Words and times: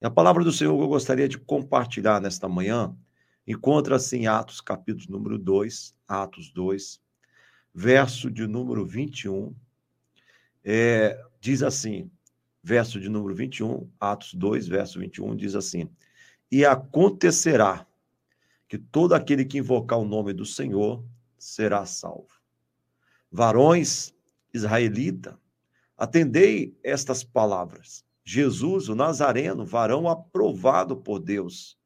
E 0.00 0.06
a 0.06 0.10
palavra 0.10 0.42
do 0.42 0.50
Senhor 0.50 0.74
que 0.76 0.82
eu 0.82 0.88
gostaria 0.88 1.28
de 1.28 1.38
compartilhar 1.38 2.22
nesta 2.22 2.48
manhã 2.48 2.96
encontra-se 3.46 4.16
em 4.16 4.26
Atos, 4.26 4.60
capítulo 4.60 5.18
número 5.18 5.38
2, 5.38 5.94
Atos 6.08 6.50
2, 6.50 6.98
verso 7.74 8.30
de 8.30 8.46
número 8.46 8.86
21. 8.86 9.54
É, 10.64 11.22
diz 11.38 11.62
assim, 11.62 12.10
verso 12.62 12.98
de 12.98 13.10
número 13.10 13.34
21, 13.34 13.90
Atos 14.00 14.32
2, 14.32 14.68
verso 14.68 14.98
21, 15.00 15.36
diz 15.36 15.54
assim: 15.54 15.90
E 16.50 16.64
acontecerá 16.64 17.86
que 18.66 18.78
todo 18.78 19.14
aquele 19.14 19.44
que 19.44 19.58
invocar 19.58 19.98
o 19.98 20.04
nome 20.04 20.32
do 20.32 20.46
Senhor 20.46 21.04
será 21.36 21.84
salvo. 21.84 22.40
Varões 23.30 24.14
israelita, 24.54 25.38
atendei 25.94 26.74
estas 26.82 27.22
palavras. 27.22 28.02
Jesus, 28.32 28.88
o 28.88 28.94
Nazareno, 28.94 29.66
varão 29.66 30.08
aprovado 30.08 30.96
por 30.96 31.18
Deus, 31.18 31.76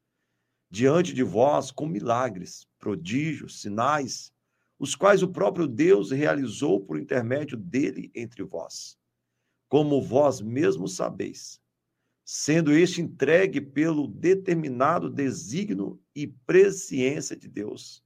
diante 0.71 1.15
de 1.15 1.23
vós 1.23 1.71
com 1.71 1.87
milagres, 1.87 2.67
prodígios, 2.79 3.63
sinais, 3.63 4.31
os 4.79 4.95
quais 4.95 5.23
o 5.23 5.29
próprio 5.29 5.67
Deus 5.67 6.11
realizou 6.11 6.85
por 6.85 7.01
intermédio 7.01 7.57
dele 7.57 8.11
entre 8.15 8.43
vós, 8.43 8.99
como 9.71 10.03
vós 10.03 10.43
mesmos 10.43 10.97
sabeis, 10.97 11.59
sendo 12.27 12.75
este 12.75 13.01
entregue 13.01 13.63
pelo 13.63 14.07
determinado 14.07 15.09
desígnio 15.09 15.99
e 16.15 16.27
presciência 16.27 17.35
de 17.35 17.49
Deus. 17.49 18.05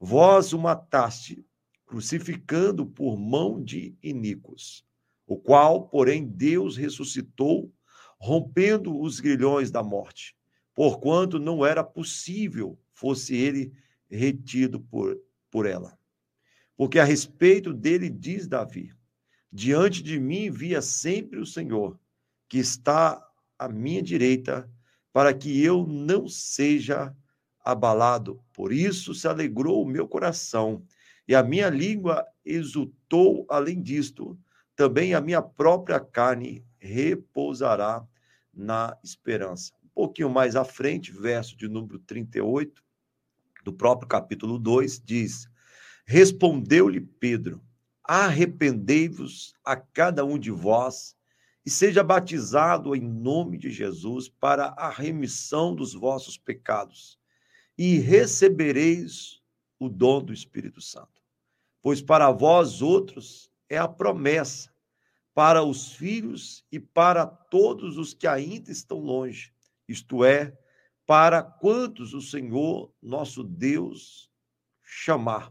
Vós 0.00 0.52
o 0.52 0.58
mataste, 0.58 1.46
crucificando 1.86 2.84
por 2.84 3.16
mão 3.16 3.62
de 3.62 3.96
iníquos 4.02 4.84
o 5.26 5.36
qual, 5.36 5.88
porém, 5.88 6.26
Deus 6.26 6.76
ressuscitou, 6.76 7.72
rompendo 8.18 9.00
os 9.00 9.20
grilhões 9.20 9.70
da 9.70 9.82
morte, 9.82 10.36
porquanto 10.74 11.38
não 11.38 11.64
era 11.64 11.82
possível 11.82 12.78
fosse 12.92 13.34
ele 13.34 13.72
retido 14.08 14.80
por, 14.80 15.18
por 15.50 15.66
ela. 15.66 15.98
Porque 16.76 16.98
a 16.98 17.04
respeito 17.04 17.72
dele 17.72 18.08
diz 18.08 18.46
Davi: 18.46 18.92
Diante 19.50 20.02
de 20.02 20.20
mim 20.20 20.50
via 20.50 20.80
sempre 20.80 21.38
o 21.38 21.46
Senhor, 21.46 21.98
que 22.48 22.58
está 22.58 23.20
à 23.58 23.68
minha 23.68 24.02
direita, 24.02 24.70
para 25.12 25.34
que 25.34 25.62
eu 25.62 25.86
não 25.86 26.28
seja 26.28 27.14
abalado. 27.64 28.42
Por 28.52 28.72
isso 28.72 29.14
se 29.14 29.26
alegrou 29.28 29.82
o 29.82 29.88
meu 29.88 30.06
coração, 30.08 30.84
e 31.26 31.34
a 31.34 31.42
minha 31.42 31.68
língua 31.68 32.26
exultou 32.44 33.46
além 33.48 33.80
disto 33.82 34.38
também 34.74 35.14
a 35.14 35.20
minha 35.20 35.42
própria 35.42 36.00
carne 36.00 36.64
repousará 36.78 38.06
na 38.52 38.96
esperança. 39.02 39.72
Um 39.84 39.88
pouquinho 39.88 40.30
mais 40.30 40.56
à 40.56 40.64
frente, 40.64 41.12
verso 41.12 41.56
de 41.56 41.68
número 41.68 41.98
38, 41.98 42.82
do 43.64 43.72
próprio 43.72 44.08
capítulo 44.08 44.58
2, 44.58 45.00
diz: 45.04 45.48
Respondeu-lhe 46.04 47.00
Pedro: 47.00 47.62
Arrependei-vos 48.02 49.54
a 49.64 49.76
cada 49.76 50.24
um 50.24 50.38
de 50.38 50.50
vós 50.50 51.16
e 51.64 51.70
seja 51.70 52.02
batizado 52.02 52.96
em 52.96 53.00
nome 53.00 53.56
de 53.56 53.70
Jesus 53.70 54.28
para 54.28 54.74
a 54.76 54.90
remissão 54.90 55.74
dos 55.74 55.94
vossos 55.94 56.36
pecados, 56.36 57.18
e 57.78 57.98
recebereis 57.98 59.40
o 59.78 59.88
dom 59.88 60.22
do 60.22 60.32
Espírito 60.32 60.80
Santo. 60.80 61.22
Pois 61.80 62.02
para 62.02 62.30
vós 62.30 62.82
outros 62.82 63.51
é 63.72 63.78
a 63.78 63.88
promessa 63.88 64.70
para 65.32 65.62
os 65.62 65.94
filhos 65.94 66.62
e 66.70 66.78
para 66.78 67.26
todos 67.26 67.96
os 67.96 68.12
que 68.12 68.26
ainda 68.26 68.70
estão 68.70 68.98
longe, 68.98 69.50
isto 69.88 70.22
é, 70.26 70.54
para 71.06 71.42
quantos 71.42 72.12
o 72.12 72.20
Senhor 72.20 72.92
nosso 73.00 73.42
Deus 73.42 74.30
chamar. 74.82 75.50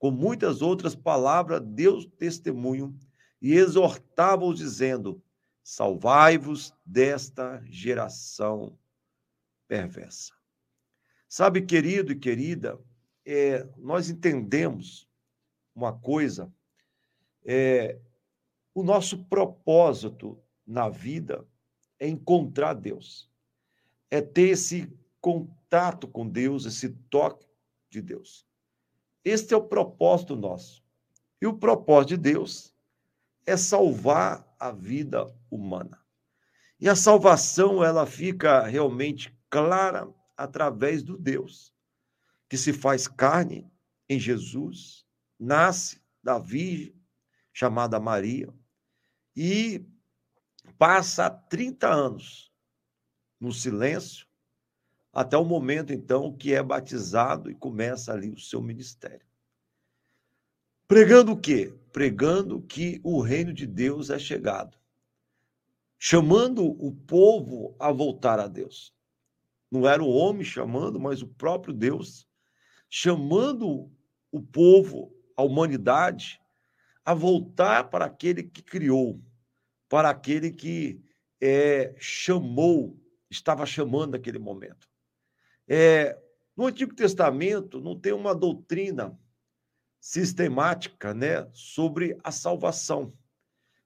Com 0.00 0.10
muitas 0.10 0.62
outras 0.62 0.96
palavras, 0.96 1.62
Deus 1.64 2.06
testemunho 2.18 2.98
e 3.40 3.54
exortava-os, 3.54 4.58
dizendo: 4.58 5.22
Salvai-vos 5.62 6.74
desta 6.84 7.62
geração 7.66 8.76
perversa. 9.68 10.34
Sabe, 11.28 11.62
querido 11.62 12.10
e 12.10 12.18
querida, 12.18 12.80
é, 13.24 13.64
nós 13.78 14.10
entendemos 14.10 15.08
uma 15.72 15.92
coisa 15.92 16.52
é, 17.44 17.98
o 18.74 18.82
nosso 18.82 19.24
propósito 19.24 20.40
na 20.66 20.88
vida 20.88 21.46
é 21.98 22.08
encontrar 22.08 22.74
Deus, 22.74 23.30
é 24.10 24.20
ter 24.20 24.50
esse 24.50 24.90
contato 25.20 26.08
com 26.08 26.28
Deus, 26.28 26.66
esse 26.66 26.90
toque 27.10 27.46
de 27.90 28.00
Deus. 28.00 28.46
Este 29.24 29.54
é 29.54 29.56
o 29.56 29.62
propósito 29.62 30.36
nosso. 30.36 30.82
E 31.40 31.46
o 31.46 31.56
propósito 31.56 32.10
de 32.10 32.16
Deus 32.16 32.74
é 33.46 33.56
salvar 33.56 34.46
a 34.58 34.70
vida 34.70 35.34
humana. 35.50 36.00
E 36.80 36.88
a 36.88 36.96
salvação, 36.96 37.84
ela 37.84 38.06
fica 38.06 38.62
realmente 38.62 39.34
clara 39.48 40.12
através 40.36 41.02
do 41.02 41.16
Deus 41.16 41.72
que 42.48 42.58
se 42.58 42.72
faz 42.72 43.08
carne 43.08 43.70
em 44.08 44.18
Jesus, 44.18 45.04
nasce 45.38 46.00
da 46.22 46.38
Virgem 46.38 46.94
chamada 47.54 48.00
Maria, 48.00 48.52
e 49.34 49.86
passa 50.76 51.30
30 51.30 51.88
anos 51.88 52.52
no 53.40 53.52
silêncio, 53.52 54.26
até 55.12 55.38
o 55.38 55.44
momento, 55.44 55.92
então, 55.92 56.36
que 56.36 56.52
é 56.52 56.60
batizado 56.60 57.48
e 57.48 57.54
começa 57.54 58.12
ali 58.12 58.30
o 58.30 58.38
seu 58.38 58.60
ministério. 58.60 59.24
Pregando 60.88 61.32
o 61.32 61.40
quê? 61.40 61.72
Pregando 61.92 62.60
que 62.60 63.00
o 63.04 63.20
reino 63.20 63.52
de 63.52 63.66
Deus 63.66 64.10
é 64.10 64.18
chegado. 64.18 64.76
Chamando 65.96 66.64
o 66.64 66.92
povo 66.92 67.76
a 67.78 67.92
voltar 67.92 68.40
a 68.40 68.48
Deus. 68.48 68.92
Não 69.70 69.88
era 69.88 70.02
o 70.02 70.10
homem 70.10 70.44
chamando, 70.44 70.98
mas 70.98 71.22
o 71.22 71.28
próprio 71.28 71.72
Deus 71.72 72.28
chamando 72.90 73.90
o 74.30 74.42
povo, 74.42 75.12
a 75.36 75.42
humanidade, 75.42 76.40
a 77.04 77.12
voltar 77.12 77.90
para 77.90 78.06
aquele 78.06 78.42
que 78.42 78.62
criou, 78.62 79.20
para 79.88 80.10
aquele 80.10 80.50
que 80.50 81.02
é, 81.40 81.94
chamou, 81.98 82.98
estava 83.30 83.66
chamando 83.66 84.12
naquele 84.12 84.38
momento. 84.38 84.88
É, 85.68 86.18
no 86.56 86.66
Antigo 86.66 86.94
Testamento 86.94 87.80
não 87.80 87.98
tem 87.98 88.12
uma 88.12 88.34
doutrina 88.34 89.18
sistemática 90.00 91.12
né, 91.12 91.48
sobre 91.52 92.16
a 92.22 92.30
salvação. 92.30 93.12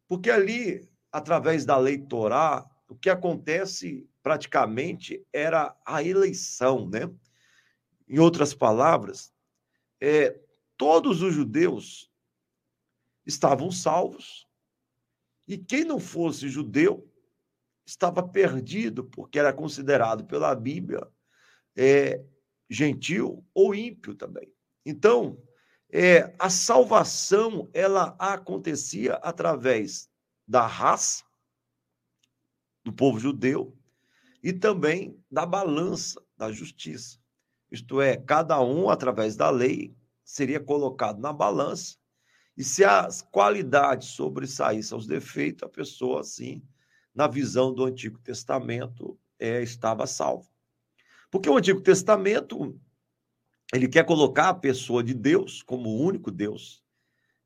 Porque 0.06 0.30
ali, 0.30 0.88
através 1.12 1.64
da 1.64 1.76
lei 1.76 1.98
Torá, 1.98 2.68
o 2.88 2.96
que 2.96 3.10
acontece 3.10 4.08
praticamente 4.22 5.24
era 5.32 5.76
a 5.84 6.02
eleição, 6.02 6.88
né? 6.88 7.10
Em 8.08 8.18
outras 8.18 8.54
palavras, 8.54 9.32
é, 10.00 10.38
todos 10.76 11.22
os 11.22 11.34
judeus 11.34 12.07
estavam 13.28 13.70
salvos. 13.70 14.46
E 15.46 15.58
quem 15.58 15.84
não 15.84 16.00
fosse 16.00 16.48
judeu 16.48 17.06
estava 17.86 18.26
perdido, 18.26 19.04
porque 19.04 19.38
era 19.38 19.52
considerado 19.52 20.24
pela 20.24 20.54
Bíblia 20.54 21.06
é, 21.76 22.24
gentil 22.68 23.46
ou 23.54 23.74
ímpio 23.74 24.14
também. 24.14 24.50
Então, 24.84 25.40
é, 25.90 26.34
a 26.38 26.50
salvação 26.50 27.68
ela 27.72 28.16
acontecia 28.18 29.14
através 29.14 30.10
da 30.46 30.66
raça 30.66 31.24
do 32.84 32.92
povo 32.92 33.18
judeu 33.18 33.76
e 34.42 34.52
também 34.52 35.22
da 35.30 35.44
balança 35.44 36.22
da 36.36 36.50
justiça. 36.50 37.18
Isto 37.70 38.00
é, 38.00 38.16
cada 38.16 38.60
um, 38.62 38.88
através 38.88 39.36
da 39.36 39.50
lei, 39.50 39.94
seria 40.24 40.60
colocado 40.60 41.20
na 41.20 41.32
balança 41.32 41.98
e 42.58 42.64
se 42.64 42.84
as 42.84 43.22
qualidades 43.22 44.08
sobressaíssem 44.08 44.96
aos 44.96 45.06
defeitos, 45.06 45.62
a 45.62 45.68
pessoa, 45.68 46.22
assim, 46.22 46.60
na 47.14 47.28
visão 47.28 47.72
do 47.72 47.84
Antigo 47.84 48.18
Testamento, 48.18 49.16
é, 49.38 49.62
estava 49.62 50.08
salva. 50.08 50.48
Porque 51.30 51.48
o 51.48 51.56
Antigo 51.56 51.80
Testamento, 51.80 52.76
ele 53.72 53.86
quer 53.86 54.04
colocar 54.04 54.48
a 54.48 54.54
pessoa 54.54 55.04
de 55.04 55.14
Deus 55.14 55.62
como 55.62 55.88
o 55.88 56.02
único 56.02 56.32
Deus. 56.32 56.82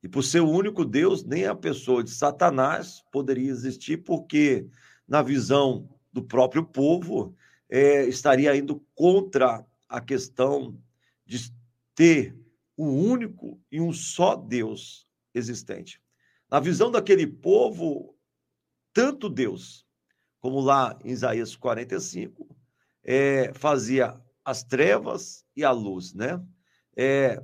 E 0.02 0.08
por 0.08 0.24
ser 0.24 0.40
o 0.40 0.48
único 0.48 0.82
Deus, 0.82 1.22
nem 1.22 1.44
a 1.44 1.54
pessoa 1.54 2.02
de 2.02 2.10
Satanás 2.10 3.04
poderia 3.12 3.50
existir, 3.50 3.98
porque, 3.98 4.66
na 5.06 5.20
visão 5.20 5.90
do 6.10 6.22
próprio 6.22 6.64
povo, 6.64 7.36
é, 7.68 8.06
estaria 8.06 8.56
indo 8.56 8.82
contra 8.94 9.62
a 9.90 10.00
questão 10.00 10.74
de 11.26 11.52
ter 11.94 12.34
um 12.76 12.88
único 12.88 13.60
e 13.70 13.80
um 13.80 13.92
só 13.92 14.36
Deus 14.36 15.06
existente. 15.34 16.00
Na 16.50 16.60
visão 16.60 16.90
daquele 16.90 17.26
povo, 17.26 18.16
tanto 18.92 19.28
Deus 19.28 19.86
como 20.42 20.58
lá 20.60 20.98
em 21.04 21.10
Isaías 21.10 21.54
45, 21.54 22.54
é, 23.04 23.52
fazia 23.54 24.20
as 24.44 24.64
trevas 24.64 25.44
e 25.56 25.62
a 25.64 25.70
luz, 25.70 26.12
né? 26.12 26.44
É, 26.96 27.40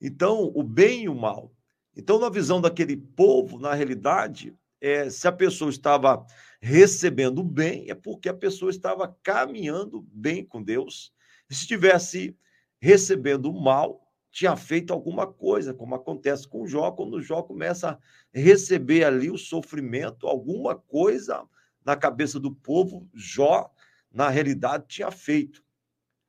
então, 0.00 0.50
o 0.54 0.62
bem 0.62 1.04
e 1.04 1.08
o 1.10 1.14
mal. 1.14 1.54
Então, 1.94 2.18
na 2.18 2.30
visão 2.30 2.58
daquele 2.58 2.96
povo, 2.96 3.58
na 3.58 3.74
realidade, 3.74 4.56
é, 4.80 5.10
se 5.10 5.28
a 5.28 5.32
pessoa 5.32 5.68
estava 5.68 6.24
recebendo 6.58 7.44
bem, 7.44 7.90
é 7.90 7.94
porque 7.94 8.30
a 8.30 8.34
pessoa 8.34 8.70
estava 8.70 9.14
caminhando 9.22 10.00
bem 10.10 10.42
com 10.42 10.62
Deus. 10.62 11.12
Se 11.50 11.62
estivesse 11.62 12.34
recebendo 12.80 13.52
mal, 13.52 14.07
tinha 14.30 14.56
feito 14.56 14.92
alguma 14.92 15.26
coisa, 15.26 15.74
como 15.74 15.94
acontece 15.94 16.46
com 16.46 16.66
Jó, 16.66 16.90
quando 16.92 17.22
Jó 17.22 17.42
começa 17.42 17.90
a 17.90 17.98
receber 18.32 19.04
ali 19.04 19.30
o 19.30 19.38
sofrimento, 19.38 20.26
alguma 20.26 20.76
coisa 20.76 21.46
na 21.84 21.96
cabeça 21.96 22.38
do 22.38 22.54
povo, 22.54 23.08
Jó, 23.14 23.70
na 24.12 24.28
realidade, 24.28 24.86
tinha 24.88 25.10
feito. 25.10 25.64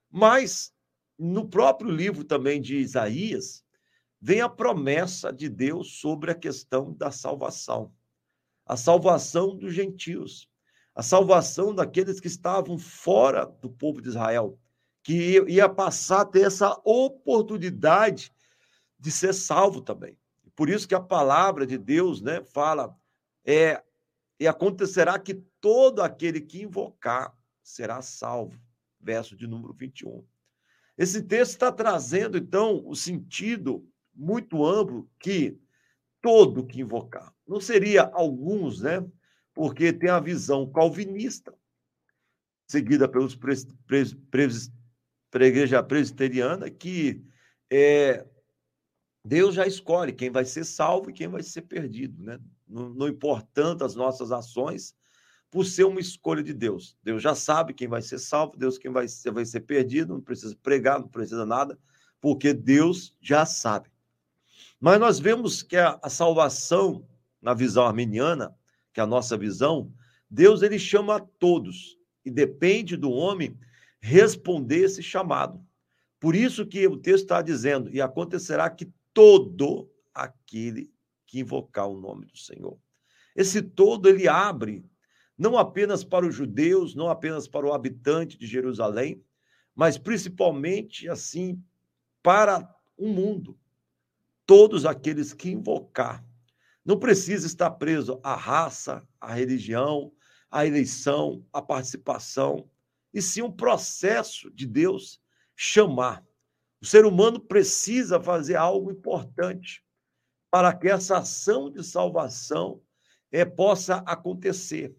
Mas, 0.09 0.73
no 1.17 1.47
próprio 1.47 1.91
livro 1.91 2.23
também 2.23 2.61
de 2.61 2.77
Isaías, 2.77 3.63
vem 4.21 4.41
a 4.41 4.49
promessa 4.49 5.31
de 5.31 5.49
Deus 5.49 5.99
sobre 5.99 6.31
a 6.31 6.35
questão 6.35 6.93
da 6.93 7.11
salvação. 7.11 7.93
A 8.65 8.77
salvação 8.77 9.55
dos 9.55 9.73
gentios, 9.73 10.49
a 10.93 11.01
salvação 11.01 11.73
daqueles 11.73 12.19
que 12.19 12.27
estavam 12.27 12.77
fora 12.77 13.45
do 13.45 13.69
povo 13.69 14.01
de 14.01 14.09
Israel, 14.09 14.59
que 15.09 15.43
ia 15.47 15.67
passar 15.67 16.21
a 16.21 16.25
ter 16.25 16.45
essa 16.45 16.79
oportunidade 16.85 18.31
de 18.99 19.09
ser 19.09 19.33
salvo 19.33 19.81
também. 19.81 20.15
Por 20.55 20.69
isso 20.69 20.87
que 20.87 20.93
a 20.93 20.99
palavra 21.01 21.65
de 21.65 21.79
Deus, 21.79 22.21
né, 22.21 22.43
fala 22.43 22.95
é 23.43 23.81
e 24.39 24.47
acontecerá 24.47 25.17
que 25.17 25.33
todo 25.59 26.03
aquele 26.03 26.39
que 26.39 26.61
invocar 26.61 27.35
será 27.63 28.03
salvo. 28.03 28.55
Verso 29.01 29.35
de 29.35 29.47
número 29.47 29.73
21. 29.73 30.23
Esse 30.95 31.23
texto 31.23 31.53
está 31.53 31.71
trazendo, 31.71 32.37
então, 32.37 32.83
o 32.85 32.95
sentido 32.95 33.89
muito 34.13 34.63
amplo 34.63 35.09
que 35.17 35.59
todo 36.21 36.67
que 36.67 36.81
invocar. 36.81 37.33
Não 37.47 37.59
seria 37.59 38.03
alguns, 38.13 38.83
né? 38.83 39.03
Porque 39.55 39.91
tem 39.91 40.11
a 40.11 40.19
visão 40.19 40.71
calvinista, 40.71 41.51
seguida 42.67 43.09
pelos 43.09 43.35
pela 45.31 45.45
igreja 45.45 45.81
presbiteriana, 45.83 46.69
que 46.69 47.23
é, 47.71 48.25
Deus 49.23 49.55
já 49.55 49.67
escolhe 49.67 50.13
quem 50.13 50.29
vai 50.29 50.45
ser 50.45 50.65
salvo 50.65 51.09
e 51.09 51.13
quem 51.13 51.27
vai 51.27 51.43
ser 51.43 51.63
perdido, 51.63 52.23
né? 52.23 52.39
Não, 52.67 52.89
não 52.89 53.07
importando 53.07 53.83
as 53.83 53.95
nossas 53.95 54.31
ações, 54.31 54.95
por 55.51 55.65
ser 55.65 55.83
uma 55.83 55.99
escolha 55.99 56.43
de 56.43 56.53
Deus. 56.53 56.95
Deus 57.03 57.21
já 57.21 57.33
sabe 57.33 57.73
quem 57.73 57.87
vai 57.87 58.01
ser 58.01 58.19
salvo, 58.19 58.55
Deus 58.55 58.77
quem 58.77 58.91
vai 58.91 59.07
ser, 59.07 59.31
vai 59.31 59.45
ser 59.45 59.61
perdido, 59.61 60.13
não 60.13 60.21
precisa 60.21 60.55
pregar, 60.61 60.99
não 60.99 61.07
precisa 61.07 61.45
nada, 61.45 61.77
porque 62.21 62.53
Deus 62.53 63.15
já 63.19 63.45
sabe. 63.45 63.89
Mas 64.79 64.99
nós 64.99 65.19
vemos 65.19 65.63
que 65.63 65.75
a, 65.75 65.99
a 66.01 66.09
salvação, 66.09 67.07
na 67.41 67.53
visão 67.53 67.85
arminiana, 67.85 68.55
que 68.93 68.99
é 68.99 69.03
a 69.03 69.07
nossa 69.07 69.37
visão, 69.37 69.91
Deus 70.29 70.61
ele 70.61 70.77
chama 70.77 71.15
a 71.15 71.19
todos 71.19 71.97
e 72.23 72.29
depende 72.29 72.95
do 72.95 73.09
homem 73.09 73.57
responder 73.99 74.83
esse 74.83 75.03
chamado. 75.03 75.63
Por 76.19 76.35
isso 76.35 76.65
que 76.65 76.87
o 76.87 76.97
texto 76.97 77.23
está 77.23 77.41
dizendo: 77.41 77.89
e 77.93 78.01
acontecerá 78.01 78.69
que 78.69 78.91
todo 79.13 79.89
aquele 80.13 80.91
que 81.25 81.39
invocar 81.39 81.87
o 81.87 81.99
nome 81.99 82.25
do 82.25 82.37
Senhor. 82.37 82.77
Esse 83.35 83.61
todo 83.61 84.09
ele 84.09 84.27
abre 84.27 84.85
não 85.37 85.57
apenas 85.57 86.03
para 86.03 86.27
os 86.27 86.35
judeus, 86.35 86.93
não 86.93 87.09
apenas 87.09 87.47
para 87.47 87.65
o 87.65 87.71
habitante 87.71 88.37
de 88.37 88.45
Jerusalém, 88.45 89.23
mas 89.73 89.97
principalmente 89.97 91.07
assim 91.07 91.63
para 92.21 92.69
o 92.97 93.07
mundo 93.07 93.57
todos 94.45 94.85
aqueles 94.85 95.31
que 95.31 95.51
invocar. 95.51 96.25
Não 96.83 96.97
precisa 96.97 97.45
estar 97.45 97.69
preso 97.71 98.19
à 98.23 98.35
raça, 98.35 99.07
à 99.21 99.33
religião, 99.33 100.11
à 100.49 100.65
eleição, 100.65 101.45
à 101.53 101.61
participação, 101.61 102.67
e 103.13 103.21
sim 103.21 103.41
um 103.41 103.51
processo 103.51 104.49
de 104.51 104.65
Deus 104.65 105.21
chamar. 105.55 106.23
O 106.81 106.85
ser 106.85 107.05
humano 107.05 107.39
precisa 107.39 108.21
fazer 108.21 108.55
algo 108.55 108.91
importante 108.91 109.83
para 110.49 110.73
que 110.73 110.87
essa 110.87 111.17
ação 111.17 111.69
de 111.69 111.83
salvação 111.83 112.81
é, 113.31 113.45
possa 113.45 113.97
acontecer. 113.97 114.95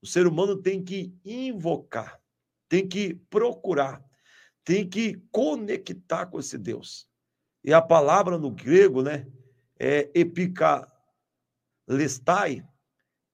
O 0.00 0.06
ser 0.06 0.26
humano 0.26 0.60
tem 0.60 0.84
que 0.84 1.14
invocar, 1.24 2.20
tem 2.68 2.86
que 2.86 3.14
procurar, 3.30 4.04
tem 4.64 4.88
que 4.88 5.22
conectar 5.30 6.26
com 6.26 6.38
esse 6.38 6.58
Deus. 6.58 7.08
E 7.64 7.72
a 7.72 7.80
palavra 7.80 8.36
no 8.38 8.50
grego, 8.50 9.02
né, 9.02 9.26
é 9.78 10.10
epikalestai, 10.14 10.90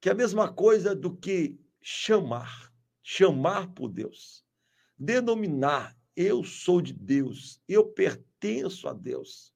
que 0.01 0.09
é 0.09 0.13
a 0.13 0.15
mesma 0.15 0.53
coisa 0.53 0.95
do 0.95 1.17
que 1.17 1.59
chamar, 1.83 2.68
chamar 3.11 3.69
por 3.69 3.89
Deus, 3.89 4.45
denominar, 4.99 5.97
eu 6.15 6.45
sou 6.45 6.83
de 6.83 6.93
Deus, 6.93 7.59
eu 7.67 7.87
pertenço 7.87 8.87
a 8.87 8.93
Deus, 8.93 9.51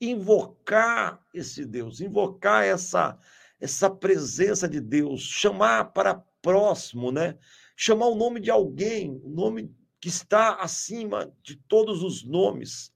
invocar 0.00 1.24
esse 1.32 1.64
Deus, 1.64 2.00
invocar 2.00 2.64
essa 2.64 3.16
essa 3.60 3.88
presença 3.88 4.68
de 4.68 4.80
Deus, 4.80 5.22
chamar 5.22 5.92
para 5.92 6.16
próximo, 6.42 7.12
né? 7.12 7.38
Chamar 7.76 8.08
o 8.08 8.16
nome 8.16 8.40
de 8.40 8.50
alguém, 8.50 9.20
o 9.22 9.30
nome 9.30 9.72
que 10.00 10.08
está 10.08 10.56
acima 10.56 11.32
de 11.44 11.54
todos 11.54 12.02
os 12.02 12.24
nomes 12.24 12.92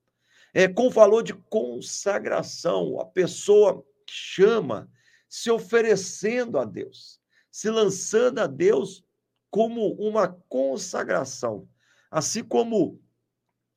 é, 0.53 0.67
com 0.67 0.91
valor 0.91 1.23
de 1.23 1.35
consagração. 1.35 3.01
A 3.01 3.06
pessoa 3.06 3.87
chama 4.09 4.91
se 5.29 5.53
oferecendo 5.53 6.59
a 6.59 6.65
Deus, 6.65 7.21
se 7.49 7.71
lançando 7.71 8.41
a 8.41 8.49
Deus 8.49 9.05
como 9.50 9.93
uma 9.94 10.29
consagração. 10.49 11.69
Assim 12.11 12.43
como 12.43 13.00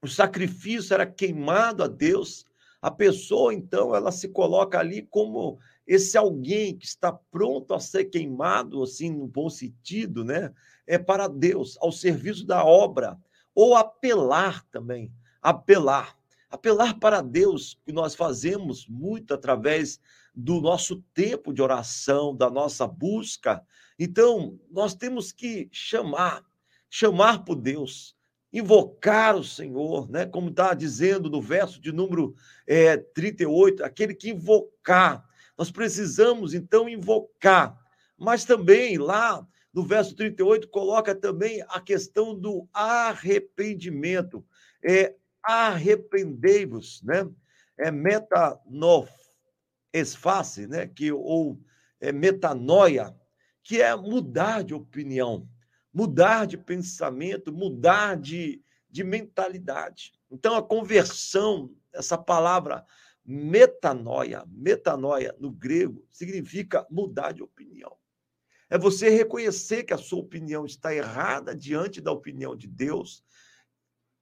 o 0.01 0.07
sacrifício 0.07 0.93
era 0.93 1.05
queimado 1.05 1.83
a 1.83 1.87
Deus, 1.87 2.45
a 2.81 2.91
pessoa 2.91 3.53
então 3.53 3.95
ela 3.95 4.11
se 4.11 4.27
coloca 4.27 4.77
ali 4.77 5.01
como 5.03 5.57
esse 5.87 6.17
alguém 6.17 6.77
que 6.77 6.85
está 6.85 7.11
pronto 7.11 7.73
a 7.73 7.79
ser 7.79 8.05
queimado, 8.05 8.83
assim, 8.83 9.09
no 9.09 9.27
bom 9.27 9.49
sentido, 9.49 10.23
né? 10.23 10.53
É 10.85 10.97
para 10.97 11.27
Deus, 11.27 11.77
ao 11.79 11.91
serviço 11.91 12.45
da 12.45 12.63
obra, 12.65 13.17
ou 13.55 13.75
apelar 13.75 14.65
também, 14.69 15.11
apelar 15.41 16.17
apelar 16.53 16.99
para 16.99 17.19
Deus, 17.19 17.79
que 17.83 17.91
nós 17.91 18.13
fazemos 18.13 18.87
muito 18.87 19.33
através 19.33 19.99
do 20.35 20.61
nosso 20.61 21.03
tempo 21.11 21.51
de 21.51 21.63
oração, 21.63 22.35
da 22.35 22.47
nossa 22.47 22.85
busca. 22.85 23.65
Então, 24.03 24.59
nós 24.69 24.93
temos 24.93 25.31
que 25.31 25.69
chamar, 25.71 26.43
chamar 26.89 27.45
por 27.45 27.55
Deus, 27.55 28.17
invocar 28.51 29.33
o 29.33 29.45
Senhor, 29.45 30.11
né? 30.11 30.25
Como 30.25 30.49
está 30.49 30.73
dizendo 30.73 31.29
no 31.29 31.41
verso 31.41 31.79
de 31.79 31.93
número 31.93 32.35
é, 32.67 32.97
38, 32.97 33.81
aquele 33.81 34.13
que 34.13 34.31
invocar. 34.31 35.25
Nós 35.57 35.71
precisamos, 35.71 36.53
então, 36.53 36.89
invocar. 36.89 37.79
Mas 38.17 38.43
também 38.43 38.97
lá 38.97 39.47
no 39.73 39.85
verso 39.85 40.13
38 40.17 40.67
coloca 40.67 41.15
também 41.15 41.63
a 41.69 41.79
questão 41.79 42.37
do 42.37 42.67
arrependimento. 42.73 44.45
É, 44.83 45.15
arrependei-vos, 45.41 47.01
né? 47.03 47.25
É 47.77 47.89
metanof, 47.89 49.09
esface, 49.93 50.67
né? 50.67 50.87
Que, 50.87 51.09
ou 51.09 51.57
é 52.01 52.11
metanoia, 52.11 53.15
que 53.63 53.81
é 53.81 53.95
mudar 53.95 54.63
de 54.63 54.73
opinião, 54.73 55.47
mudar 55.93 56.45
de 56.45 56.57
pensamento, 56.57 57.51
mudar 57.51 58.17
de, 58.17 58.61
de 58.89 59.03
mentalidade. 59.03 60.13
Então, 60.29 60.55
a 60.55 60.61
conversão, 60.61 61.73
essa 61.93 62.17
palavra 62.17 62.85
metanoia, 63.25 64.43
metanoia 64.49 65.33
no 65.39 65.49
grego, 65.49 66.05
significa 66.11 66.85
mudar 66.91 67.31
de 67.31 67.41
opinião. 67.41 67.95
É 68.69 68.77
você 68.77 69.09
reconhecer 69.09 69.83
que 69.83 69.93
a 69.93 69.97
sua 69.97 70.19
opinião 70.19 70.65
está 70.65 70.93
errada 70.93 71.55
diante 71.55 72.01
da 72.01 72.11
opinião 72.11 72.55
de 72.55 72.67
Deus, 72.67 73.23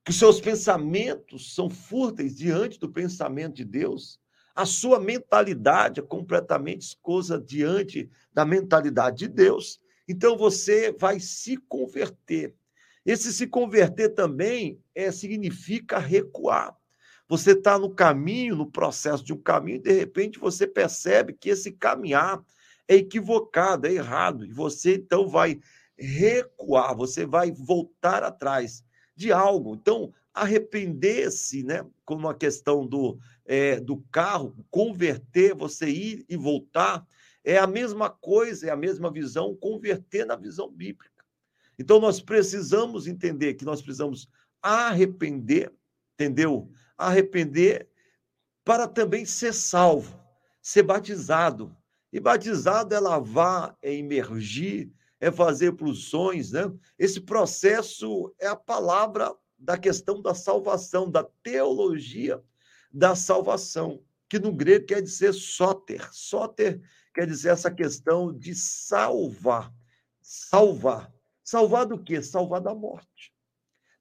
que 0.05 0.13
seus 0.13 0.41
pensamentos 0.41 1.55
são 1.55 1.69
fúteis 1.69 2.35
diante 2.35 2.79
do 2.79 2.91
pensamento 2.91 3.55
de 3.55 3.65
Deus, 3.65 4.19
a 4.55 4.65
sua 4.65 4.99
mentalidade 4.99 5.99
é 5.99 6.03
completamente 6.03 6.81
escosa 6.81 7.39
diante 7.39 8.09
da 8.33 8.45
mentalidade 8.45 9.19
de 9.19 9.27
Deus, 9.27 9.79
então 10.07 10.37
você 10.37 10.91
vai 10.91 11.19
se 11.19 11.57
converter. 11.57 12.53
Esse 13.05 13.33
se 13.33 13.47
converter 13.47 14.09
também 14.09 14.79
é, 14.93 15.11
significa 15.11 15.97
recuar. 15.97 16.75
Você 17.27 17.51
está 17.51 17.79
no 17.79 17.89
caminho, 17.89 18.55
no 18.55 18.69
processo 18.69 19.23
de 19.23 19.33
um 19.33 19.37
caminho, 19.37 19.77
e 19.77 19.83
de 19.83 19.93
repente 19.93 20.37
você 20.37 20.67
percebe 20.67 21.33
que 21.33 21.49
esse 21.49 21.71
caminhar 21.71 22.43
é 22.87 22.95
equivocado, 22.95 23.87
é 23.87 23.93
errado, 23.93 24.45
e 24.45 24.51
você 24.51 24.95
então 24.95 25.27
vai 25.27 25.59
recuar, 25.97 26.95
você 26.95 27.25
vai 27.25 27.51
voltar 27.51 28.23
atrás 28.23 28.83
de 29.15 29.31
algo. 29.31 29.75
Então, 29.75 30.11
arrepender-se, 30.33 31.63
né? 31.63 31.85
Como 32.05 32.27
a 32.27 32.35
questão 32.35 32.85
do, 32.85 33.19
é, 33.45 33.79
do 33.79 33.97
carro, 34.11 34.55
converter, 34.69 35.53
você 35.53 35.89
ir 35.89 36.25
e 36.29 36.37
voltar, 36.37 37.05
é 37.43 37.57
a 37.57 37.67
mesma 37.67 38.09
coisa, 38.09 38.67
é 38.67 38.69
a 38.69 38.75
mesma 38.75 39.11
visão, 39.11 39.55
converter 39.55 40.25
na 40.25 40.35
visão 40.35 40.71
bíblica. 40.71 41.11
Então, 41.77 41.99
nós 41.99 42.21
precisamos 42.21 43.07
entender 43.07 43.55
que 43.55 43.65
nós 43.65 43.81
precisamos 43.81 44.29
arrepender, 44.61 45.73
entendeu? 46.13 46.71
Arrepender 46.97 47.89
para 48.63 48.87
também 48.87 49.25
ser 49.25 49.53
salvo, 49.53 50.19
ser 50.61 50.83
batizado. 50.83 51.75
E 52.13 52.19
batizado 52.19 52.93
é 52.93 52.99
lavar, 52.99 53.75
é 53.81 53.93
imergir, 53.93 54.91
é 55.19 55.31
fazer 55.31 55.71
pulsões, 55.73 56.51
né? 56.51 56.71
Esse 56.97 57.21
processo 57.21 58.33
é 58.39 58.47
a 58.47 58.55
palavra 58.55 59.33
da 59.61 59.77
questão 59.77 60.21
da 60.21 60.33
salvação, 60.33 61.09
da 61.09 61.23
teologia 61.43 62.43
da 62.91 63.15
salvação, 63.15 64.03
que 64.27 64.39
no 64.39 64.51
grego 64.51 64.87
quer 64.87 65.01
dizer 65.01 65.33
soter. 65.33 66.09
Soter 66.11 66.81
quer 67.13 67.27
dizer 67.27 67.49
essa 67.49 67.69
questão 67.69 68.33
de 68.33 68.55
salvar. 68.55 69.71
Salvar. 70.19 71.13
Salvar 71.43 71.85
do 71.85 72.01
quê? 72.01 72.21
Salvar 72.21 72.59
da 72.59 72.73
morte. 72.73 73.33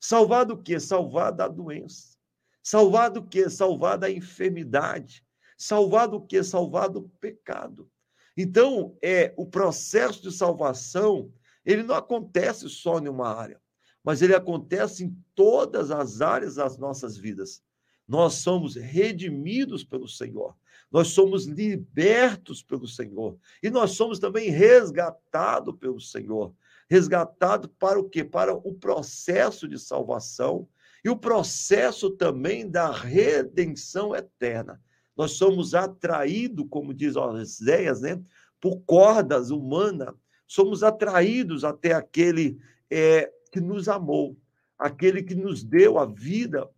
Salvar 0.01 0.47
do 0.47 0.57
quê? 0.57 0.81
Salvar 0.81 1.31
da 1.31 1.47
doença. 1.47 2.17
Salvar 2.63 3.11
do 3.11 3.23
quê? 3.23 3.51
Salvar 3.51 3.99
da 3.99 4.11
enfermidade. 4.11 5.25
Salvar 5.59 6.09
do 6.09 6.25
quê? 6.25 6.43
Salvar 6.43 6.89
do 6.89 7.03
pecado. 7.21 7.91
Então, 8.37 8.97
é 9.03 9.35
o 9.37 9.47
processo 9.47 10.23
de 10.23 10.33
salvação, 10.33 11.31
ele 11.65 11.83
não 11.83 11.95
acontece 11.95 12.69
só 12.71 12.99
em 12.99 13.09
uma 13.09 13.29
área 13.29 13.61
mas 14.05 14.23
ele 14.23 14.35
acontece 14.35 15.05
em 15.05 15.17
todas 15.35 15.91
as 15.91 16.21
áreas 16.21 16.55
das 16.57 16.79
nossas 16.79 17.17
vidas. 17.17 17.63
Nós 18.07 18.35
somos 18.35 18.75
redimidos 18.75 19.85
pelo 19.85 20.09
Senhor, 20.09 20.57
nós 20.91 21.09
somos 21.09 21.47
libertos 21.47 22.63
pelo 22.63 22.89
Senhor 22.89 23.39
e 23.63 23.71
nós 23.71 23.93
somos 23.93 24.19
também 24.19 24.51
resgatados 24.51 25.77
pelo 25.77 26.01
Senhor. 26.01 26.53
Resgatado 26.89 27.69
para 27.69 28.01
o 28.01 28.09
quê? 28.09 28.25
Para 28.25 28.53
o 28.53 28.75
processo 28.75 29.69
de 29.69 29.79
salvação 29.79 30.67
e 31.05 31.09
o 31.09 31.17
processo 31.17 32.11
também 32.11 32.69
da 32.69 32.91
redenção 32.91 34.15
eterna. 34.15 34.83
Nós 35.17 35.33
somos 35.33 35.75
atraídos, 35.75 36.67
como 36.69 36.93
diz 36.93 37.15
Oséias, 37.15 38.01
né, 38.01 38.21
por 38.61 38.81
cordas 38.81 39.51
humanas, 39.51 40.15
somos 40.47 40.83
atraídos 40.83 41.63
até 41.63 41.93
aquele 41.93 42.59
é, 42.91 43.33
que 43.51 43.61
nos 43.61 43.89
amou, 43.89 44.37
aquele 44.79 45.23
que 45.23 45.35
nos 45.35 45.63
deu 45.63 45.99
a 45.99 46.07
vida 46.07 46.69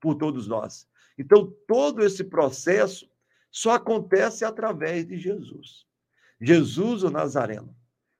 por 0.00 0.14
todos 0.14 0.46
nós. 0.46 0.88
Então, 1.18 1.52
todo 1.66 2.02
esse 2.02 2.24
processo 2.24 3.08
só 3.50 3.72
acontece 3.72 4.44
através 4.44 5.06
de 5.06 5.18
Jesus. 5.18 5.84
Jesus, 6.40 7.02
o 7.02 7.10
Nazareno, 7.10 7.76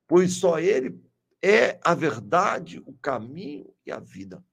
pois 0.07 0.35
só 0.35 0.59
ele 0.59 1.01
é 1.41 1.79
a 1.83 1.95
verdade, 1.95 2.83
o 2.85 2.93
caminho 2.95 3.73
e 3.87 3.91
a 3.91 3.99
vida. 3.99 4.45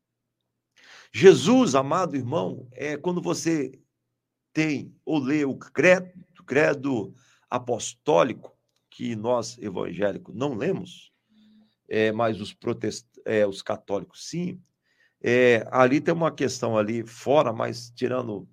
Jesus, 1.11 1.75
amado 1.75 2.15
irmão, 2.15 2.67
é 2.71 2.95
quando 2.95 3.21
você 3.21 3.77
tem 4.53 4.95
ou 5.03 5.19
lê 5.19 5.43
o 5.43 5.55
credo, 5.57 6.13
credo 6.45 7.13
apostólico, 7.49 8.55
que 8.89 9.15
nós 9.15 9.57
evangélicos 9.59 10.33
não 10.33 10.55
lemos, 10.55 11.11
é, 11.87 12.11
mas 12.11 12.41
os, 12.41 12.53
protest... 12.53 13.05
É, 13.27 13.45
os 13.45 13.61
católicos 13.61 14.27
sim. 14.29 14.61
É, 15.21 15.67
ali 15.71 15.99
tem 15.99 16.13
uma 16.13 16.31
questão 16.31 16.77
ali 16.77 17.05
fora, 17.05 17.51
mas 17.51 17.91
tirando, 17.91 18.47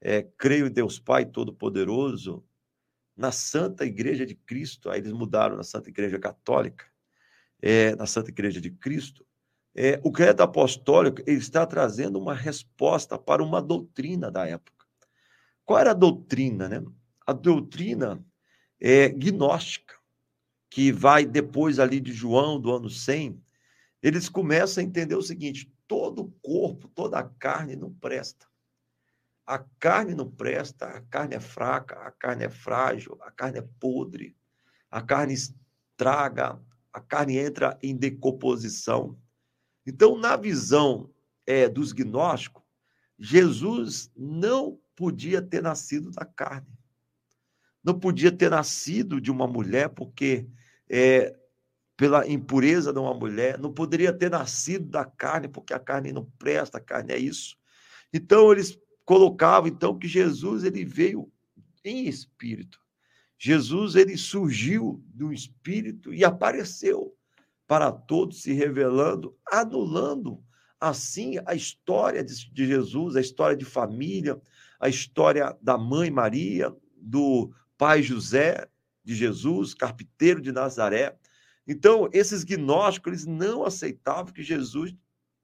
é, 0.00 0.22
creio 0.38 0.66
em 0.66 0.70
Deus 0.70 0.98
Pai 0.98 1.24
Todo-Poderoso, 1.24 2.44
na 3.16 3.32
Santa 3.32 3.84
Igreja 3.84 4.24
de 4.24 4.34
Cristo, 4.34 4.90
aí 4.90 5.00
eles 5.00 5.12
mudaram 5.12 5.56
na 5.56 5.62
Santa 5.62 5.90
Igreja 5.90 6.18
Católica, 6.18 6.84
é, 7.60 7.94
na 7.96 8.06
Santa 8.06 8.30
Igreja 8.30 8.60
de 8.60 8.70
Cristo, 8.70 9.26
é, 9.74 10.00
o 10.04 10.12
credo 10.12 10.42
apostólico 10.42 11.22
está 11.26 11.66
trazendo 11.66 12.18
uma 12.18 12.34
resposta 12.34 13.18
para 13.18 13.42
uma 13.42 13.60
doutrina 13.60 14.30
da 14.30 14.46
época. 14.46 14.86
Qual 15.64 15.78
era 15.78 15.92
a 15.92 15.94
doutrina? 15.94 16.68
Né? 16.68 16.84
A 17.26 17.32
doutrina 17.32 18.22
é 18.80 19.08
gnóstica 19.08 19.94
que 20.68 20.92
vai 20.92 21.24
depois 21.24 21.78
ali 21.78 22.00
de 22.00 22.12
João, 22.12 22.60
do 22.60 22.74
ano 22.74 22.90
100, 22.90 23.40
eles 24.02 24.28
começam 24.28 24.82
a 24.82 24.86
entender 24.86 25.14
o 25.14 25.22
seguinte: 25.22 25.72
todo 25.86 26.22
o 26.22 26.30
corpo, 26.42 26.88
toda 26.88 27.18
a 27.18 27.24
carne 27.24 27.76
não 27.76 27.92
presta. 27.92 28.46
A 29.46 29.58
carne 29.58 30.14
não 30.14 30.30
presta, 30.30 30.86
a 30.86 31.00
carne 31.02 31.36
é 31.36 31.40
fraca, 31.40 31.96
a 31.96 32.10
carne 32.10 32.44
é 32.44 32.48
frágil, 32.48 33.18
a 33.22 33.30
carne 33.30 33.58
é 33.58 33.68
podre, 33.80 34.36
a 34.90 35.02
carne 35.02 35.34
estraga, 35.34 36.60
a 36.92 37.00
carne 37.00 37.38
entra 37.38 37.78
em 37.82 37.96
decomposição. 37.96 39.18
Então, 39.86 40.16
na 40.16 40.36
visão 40.36 41.10
é, 41.46 41.68
dos 41.68 41.92
gnósticos, 41.92 42.62
Jesus 43.18 44.10
não 44.16 44.78
podia 44.94 45.42
ter 45.42 45.62
nascido 45.62 46.10
da 46.10 46.24
carne. 46.24 46.68
Não 47.82 47.98
podia 47.98 48.30
ter 48.30 48.50
nascido 48.50 49.20
de 49.20 49.30
uma 49.30 49.46
mulher, 49.46 49.88
porque 49.88 50.46
é, 50.88 51.36
pela 52.02 52.28
impureza 52.28 52.92
de 52.92 52.98
uma 52.98 53.14
mulher, 53.14 53.60
não 53.60 53.72
poderia 53.72 54.12
ter 54.12 54.28
nascido 54.28 54.86
da 54.86 55.04
carne, 55.04 55.46
porque 55.46 55.72
a 55.72 55.78
carne 55.78 56.10
não 56.10 56.24
presta, 56.36 56.78
a 56.78 56.80
carne 56.80 57.12
é 57.12 57.16
isso. 57.16 57.56
Então 58.12 58.50
eles 58.50 58.76
colocavam 59.04 59.68
então 59.68 59.96
que 59.96 60.08
Jesus 60.08 60.64
ele 60.64 60.84
veio 60.84 61.30
em 61.84 62.08
espírito. 62.08 62.80
Jesus 63.38 63.94
ele 63.94 64.16
surgiu 64.16 65.00
do 65.14 65.32
espírito 65.32 66.12
e 66.12 66.24
apareceu 66.24 67.16
para 67.68 67.92
todos 67.92 68.42
se 68.42 68.52
revelando, 68.52 69.38
anulando 69.48 70.42
assim 70.80 71.36
a 71.46 71.54
história 71.54 72.24
de 72.24 72.66
Jesus, 72.66 73.14
a 73.14 73.20
história 73.20 73.56
de 73.56 73.64
família, 73.64 74.42
a 74.80 74.88
história 74.88 75.56
da 75.62 75.78
mãe 75.78 76.10
Maria, 76.10 76.74
do 76.96 77.52
pai 77.78 78.02
José, 78.02 78.66
de 79.04 79.14
Jesus, 79.14 79.72
carpinteiro 79.72 80.40
de 80.40 80.50
Nazaré. 80.50 81.16
Então, 81.72 82.08
esses 82.12 82.44
gnósticos 82.44 83.10
eles 83.12 83.26
não 83.26 83.64
aceitavam 83.64 84.32
que 84.32 84.42
Jesus 84.42 84.94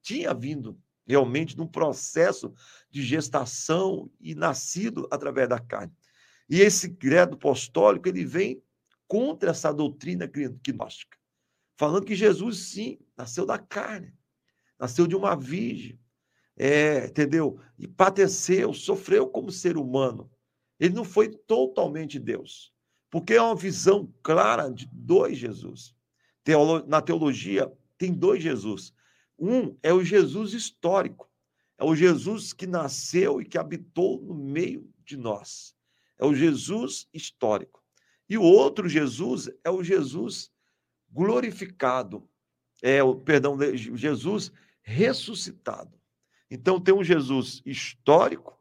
tinha 0.02 0.34
vindo 0.34 0.78
realmente 1.06 1.56
num 1.56 1.66
processo 1.66 2.52
de 2.90 3.02
gestação 3.02 4.10
e 4.20 4.34
nascido 4.34 5.08
através 5.10 5.48
da 5.48 5.58
carne. 5.58 5.92
E 6.50 6.60
esse 6.60 6.90
credo 6.90 7.34
apostólico 7.34 8.06
ele 8.08 8.26
vem 8.26 8.62
contra 9.06 9.50
essa 9.50 9.72
doutrina 9.72 10.26
gnóstica, 10.26 11.16
falando 11.78 12.04
que 12.04 12.14
Jesus 12.14 12.68
sim 12.68 12.98
nasceu 13.16 13.46
da 13.46 13.58
carne, 13.58 14.14
nasceu 14.78 15.06
de 15.06 15.16
uma 15.16 15.34
virgem, 15.34 15.98
é, 16.58 17.06
entendeu? 17.06 17.58
E 17.78 17.88
padeceu, 17.88 18.74
sofreu 18.74 19.26
como 19.26 19.50
ser 19.50 19.78
humano. 19.78 20.30
Ele 20.78 20.94
não 20.94 21.04
foi 21.04 21.30
totalmente 21.30 22.18
Deus. 22.18 22.70
Porque 23.10 23.32
é 23.32 23.40
uma 23.40 23.56
visão 23.56 24.12
clara 24.22 24.68
de 24.68 24.86
dois 24.92 25.38
Jesus. 25.38 25.96
Na 26.86 27.02
teologia, 27.02 27.70
tem 27.98 28.12
dois 28.12 28.42
Jesus. 28.42 28.92
Um 29.38 29.76
é 29.82 29.92
o 29.92 30.02
Jesus 30.02 30.52
histórico, 30.52 31.30
é 31.76 31.84
o 31.84 31.94
Jesus 31.94 32.52
que 32.52 32.66
nasceu 32.66 33.40
e 33.40 33.44
que 33.44 33.58
habitou 33.58 34.20
no 34.22 34.34
meio 34.34 34.88
de 35.04 35.16
nós. 35.16 35.76
É 36.18 36.24
o 36.24 36.34
Jesus 36.34 37.06
histórico. 37.12 37.82
E 38.28 38.36
o 38.36 38.42
outro 38.42 38.88
Jesus 38.88 39.50
é 39.62 39.70
o 39.70 39.82
Jesus 39.82 40.50
glorificado, 41.10 42.28
é 42.82 43.02
o 43.02 43.14
perdão, 43.14 43.56
Jesus 43.76 44.52
ressuscitado. 44.82 45.98
Então 46.50 46.80
tem 46.80 46.94
um 46.94 47.04
Jesus 47.04 47.62
histórico 47.64 48.58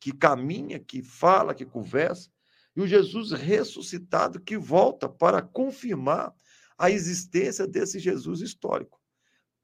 que 0.00 0.12
caminha, 0.12 0.78
que 0.78 1.02
fala, 1.02 1.54
que 1.54 1.64
conversa, 1.64 2.30
e 2.76 2.80
o 2.80 2.86
Jesus 2.86 3.32
ressuscitado 3.32 4.40
que 4.40 4.56
volta 4.56 5.08
para 5.08 5.42
confirmar 5.42 6.34
a 6.78 6.90
existência 6.90 7.66
desse 7.66 7.98
Jesus 7.98 8.40
histórico. 8.40 9.00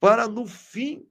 Para 0.00 0.26
no 0.26 0.46
fim 0.46 1.06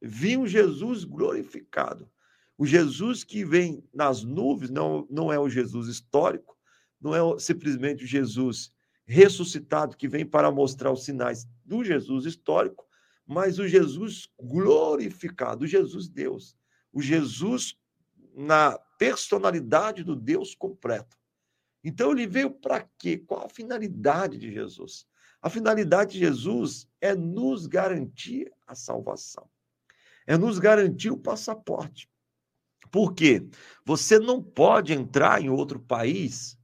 vir 0.00 0.38
um 0.38 0.46
Jesus 0.46 1.04
glorificado. 1.04 2.08
O 2.56 2.64
Jesus 2.64 3.24
que 3.24 3.44
vem 3.44 3.82
nas 3.92 4.22
nuvens 4.22 4.70
não, 4.70 5.06
não 5.10 5.32
é 5.32 5.38
o 5.38 5.48
Jesus 5.48 5.88
histórico, 5.88 6.56
não 7.00 7.14
é 7.14 7.38
simplesmente 7.38 8.04
o 8.04 8.06
Jesus 8.06 8.72
ressuscitado 9.04 9.96
que 9.96 10.08
vem 10.08 10.24
para 10.24 10.50
mostrar 10.50 10.92
os 10.92 11.04
sinais 11.04 11.46
do 11.64 11.84
Jesus 11.84 12.24
histórico, 12.24 12.86
mas 13.26 13.58
o 13.58 13.66
Jesus 13.66 14.28
glorificado, 14.40 15.64
o 15.64 15.66
Jesus 15.66 16.08
Deus, 16.08 16.56
o 16.92 17.02
Jesus 17.02 17.76
na 18.34 18.78
personalidade 18.98 20.04
do 20.04 20.14
Deus 20.14 20.54
completo. 20.54 21.16
Então 21.84 22.12
ele 22.12 22.26
veio 22.26 22.50
para 22.50 22.88
quê? 22.98 23.18
Qual 23.18 23.44
a 23.44 23.48
finalidade 23.48 24.38
de 24.38 24.50
Jesus? 24.50 25.06
A 25.42 25.50
finalidade 25.50 26.14
de 26.14 26.20
Jesus 26.20 26.88
é 27.02 27.14
nos 27.14 27.66
garantir 27.66 28.50
a 28.66 28.74
salvação, 28.74 29.46
é 30.26 30.38
nos 30.38 30.58
garantir 30.58 31.10
o 31.10 31.18
passaporte. 31.18 32.08
Por 32.90 33.12
quê? 33.12 33.46
Você 33.84 34.18
não 34.18 34.42
pode 34.42 34.94
entrar 34.94 35.42
em 35.42 35.50
outro 35.50 35.78
país 35.78 36.58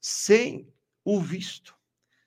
sem 0.00 0.68
o 1.02 1.18
visto, 1.18 1.74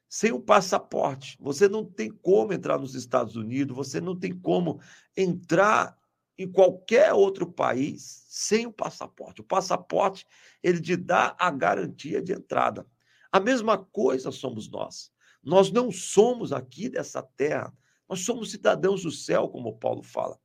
sem 0.08 0.32
o 0.32 0.39
passaporte. 0.39 1.38
Você 1.39 1.68
não 1.68 1.86
tem 1.86 2.10
como 2.10 2.53
entrar 2.53 2.79
nos 2.79 2.96
Estados 2.96 3.36
Unidos, 3.36 3.75
você 3.75 4.01
não 4.01 4.18
tem 4.18 4.34
como 4.34 4.82
entrar 5.15 5.99
em 6.39 6.50
qualquer 6.50 7.12
outro 7.13 7.46
país 7.46 8.24
sem 8.29 8.65
o 8.65 8.72
passaporte. 8.72 9.41
O 9.41 9.43
passaporte, 9.43 10.25
ele 10.63 10.81
te 10.81 10.96
dá 10.96 11.36
a 11.38 11.51
garantia 11.51 12.22
de 12.22 12.31
entrada. 12.31 12.88
A 13.29 13.41
mesma 13.41 13.77
coisa 13.77 14.31
somos 14.31 14.69
nós. 14.72 15.12
Nós 15.43 15.69
não 15.69 15.91
somos 15.91 16.53
aqui 16.53 16.88
dessa 16.88 17.22
terra, 17.22 17.74
nós 18.08 18.22
somos 18.22 18.51
cidadãos 18.51 19.03
do 19.03 19.12
céu, 19.12 19.50
como 19.50 19.77
Paulo 19.77 20.01
fala. 20.01 20.39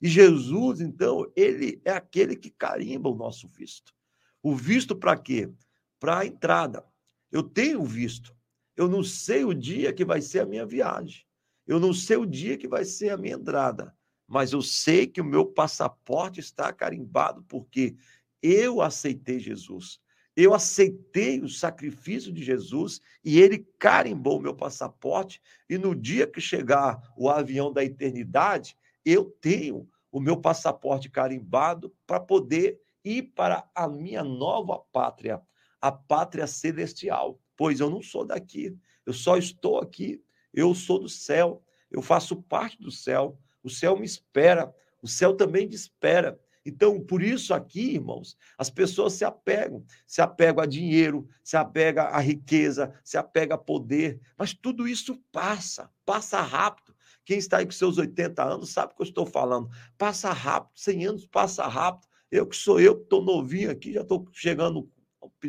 E 0.00 0.08
Jesus, 0.08 0.80
então, 0.80 1.30
ele 1.34 1.80
é 1.84 1.90
aquele 1.90 2.36
que 2.36 2.50
carimba 2.50 3.08
o 3.08 3.14
nosso 3.14 3.48
visto. 3.48 3.92
O 4.42 4.54
visto 4.54 4.96
para 4.96 5.16
quê? 5.16 5.52
Para 5.98 6.20
a 6.20 6.26
entrada. 6.26 6.84
Eu 7.30 7.42
tenho 7.42 7.84
visto. 7.84 8.34
Eu 8.76 8.88
não 8.88 9.02
sei 9.02 9.44
o 9.44 9.52
dia 9.52 9.92
que 9.92 10.04
vai 10.04 10.20
ser 10.20 10.40
a 10.40 10.46
minha 10.46 10.64
viagem. 10.64 11.24
Eu 11.66 11.78
não 11.78 11.92
sei 11.92 12.16
o 12.16 12.26
dia 12.26 12.56
que 12.56 12.66
vai 12.68 12.84
ser 12.84 13.10
a 13.10 13.16
minha 13.16 13.34
entrada. 13.34 13.96
Mas 14.26 14.52
eu 14.52 14.62
sei 14.62 15.06
que 15.06 15.20
o 15.20 15.24
meu 15.24 15.46
passaporte 15.46 16.40
está 16.40 16.72
carimbado 16.72 17.42
porque 17.44 17.96
eu 18.42 18.80
aceitei 18.80 19.38
Jesus. 19.38 20.00
Eu 20.34 20.54
aceitei 20.54 21.40
o 21.40 21.48
sacrifício 21.48 22.32
de 22.32 22.42
Jesus 22.42 23.00
e 23.22 23.38
ele 23.38 23.66
carimbou 23.78 24.38
o 24.38 24.42
meu 24.42 24.54
passaporte. 24.54 25.40
E 25.68 25.76
no 25.76 25.94
dia 25.94 26.26
que 26.26 26.40
chegar 26.40 27.12
o 27.16 27.28
avião 27.28 27.72
da 27.72 27.84
eternidade, 27.84 28.76
eu 29.04 29.24
tenho 29.24 29.88
o 30.10 30.20
meu 30.20 30.36
passaporte 30.38 31.10
carimbado 31.10 31.94
para 32.06 32.20
poder 32.20 32.80
ir 33.04 33.22
para 33.34 33.68
a 33.74 33.88
minha 33.88 34.22
nova 34.22 34.78
pátria, 34.92 35.40
a 35.80 35.90
pátria 35.90 36.46
celestial, 36.46 37.40
pois 37.56 37.80
eu 37.80 37.90
não 37.90 38.02
sou 38.02 38.24
daqui, 38.24 38.76
eu 39.04 39.12
só 39.12 39.36
estou 39.36 39.78
aqui, 39.78 40.22
eu 40.54 40.74
sou 40.74 41.00
do 41.00 41.08
céu, 41.08 41.62
eu 41.90 42.00
faço 42.00 42.40
parte 42.42 42.80
do 42.80 42.90
céu, 42.90 43.38
o 43.62 43.70
céu 43.70 43.96
me 43.96 44.04
espera, 44.04 44.74
o 45.00 45.08
céu 45.08 45.34
também 45.34 45.66
me 45.66 45.74
espera. 45.74 46.38
Então, 46.64 47.00
por 47.00 47.22
isso 47.22 47.52
aqui, 47.52 47.94
irmãos, 47.94 48.36
as 48.56 48.70
pessoas 48.70 49.14
se 49.14 49.24
apegam, 49.24 49.84
se 50.06 50.22
apegam 50.22 50.62
a 50.62 50.66
dinheiro, 50.66 51.28
se 51.42 51.56
apegam 51.56 52.06
a 52.06 52.20
riqueza, 52.20 52.94
se 53.02 53.18
apegam 53.18 53.56
a 53.56 53.58
poder, 53.58 54.20
mas 54.38 54.54
tudo 54.54 54.86
isso 54.86 55.20
passa, 55.32 55.90
passa 56.04 56.40
rápido. 56.40 56.94
Quem 57.24 57.38
está 57.38 57.58
aí 57.58 57.66
com 57.66 57.72
seus 57.72 57.98
80 57.98 58.42
anos 58.42 58.70
sabe 58.70 58.92
o 58.92 58.96
que 58.96 59.02
eu 59.02 59.06
estou 59.06 59.26
falando. 59.26 59.68
Passa 59.98 60.32
rápido, 60.32 60.78
100 60.78 61.06
anos 61.06 61.26
passa 61.26 61.66
rápido. 61.66 62.08
Eu 62.30 62.46
que 62.46 62.56
sou 62.56 62.80
eu, 62.80 62.96
que 62.96 63.02
estou 63.02 63.22
novinho 63.22 63.70
aqui, 63.70 63.92
já 63.92 64.00
estou 64.00 64.26
chegando, 64.32 64.90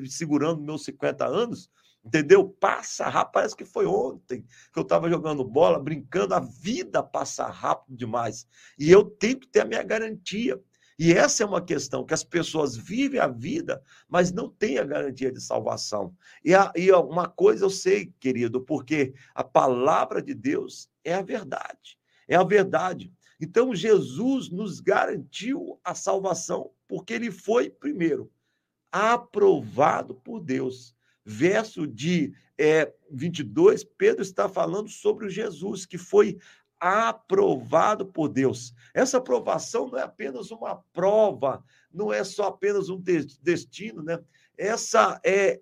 segurando 0.07 0.61
meus 0.61 0.83
50 0.83 1.25
anos, 1.25 1.69
entendeu? 2.03 2.47
Passa 2.47 3.07
rápido, 3.07 3.33
parece 3.33 3.55
que 3.55 3.65
foi 3.65 3.85
ontem 3.85 4.45
que 4.71 4.79
eu 4.79 4.83
estava 4.83 5.09
jogando 5.09 5.43
bola, 5.43 5.79
brincando. 5.79 6.35
A 6.35 6.39
vida 6.39 7.01
passa 7.01 7.47
rápido 7.47 7.95
demais. 7.95 8.47
E 8.77 8.91
eu 8.91 9.03
tenho 9.03 9.39
que 9.39 9.47
ter 9.47 9.61
a 9.61 9.65
minha 9.65 9.83
garantia. 9.83 10.61
E 10.97 11.11
essa 11.11 11.43
é 11.43 11.45
uma 11.45 11.61
questão 11.61 12.05
que 12.05 12.13
as 12.13 12.23
pessoas 12.23 12.75
vivem 12.75 13.19
a 13.19 13.27
vida, 13.27 13.81
mas 14.07 14.31
não 14.31 14.47
têm 14.47 14.77
a 14.77 14.83
garantia 14.83 15.31
de 15.31 15.41
salvação. 15.41 16.15
E, 16.45 16.53
a, 16.53 16.71
e 16.75 16.91
uma 16.91 17.27
coisa 17.27 17.65
eu 17.65 17.69
sei, 17.69 18.13
querido, 18.19 18.61
porque 18.61 19.13
a 19.33 19.43
palavra 19.43 20.21
de 20.21 20.33
Deus 20.33 20.89
é 21.03 21.13
a 21.15 21.21
verdade. 21.21 21.97
É 22.27 22.35
a 22.35 22.43
verdade. 22.43 23.11
Então, 23.41 23.75
Jesus 23.75 24.49
nos 24.49 24.79
garantiu 24.79 25.79
a 25.83 25.95
salvação, 25.95 26.71
porque 26.87 27.13
ele 27.13 27.31
foi, 27.31 27.69
primeiro, 27.69 28.31
aprovado 28.91 30.15
por 30.15 30.39
Deus. 30.39 30.92
Verso 31.25 31.87
de 31.87 32.33
é, 32.57 32.93
22, 33.11 33.83
Pedro 33.83 34.21
está 34.21 34.49
falando 34.49 34.89
sobre 34.89 35.25
o 35.25 35.29
Jesus, 35.29 35.85
que 35.85 35.97
foi 35.97 36.37
aprovado 36.79 38.05
por 38.05 38.27
Deus. 38.27 38.73
Essa 38.93 39.17
aprovação 39.17 39.87
não 39.87 39.97
é 39.97 40.03
apenas 40.03 40.51
uma 40.51 40.83
prova, 40.91 41.63
não 41.93 42.11
é 42.11 42.23
só 42.23 42.47
apenas 42.47 42.89
um 42.89 43.01
destino, 43.41 44.03
né? 44.03 44.19
Essa 44.57 45.19
é 45.23 45.61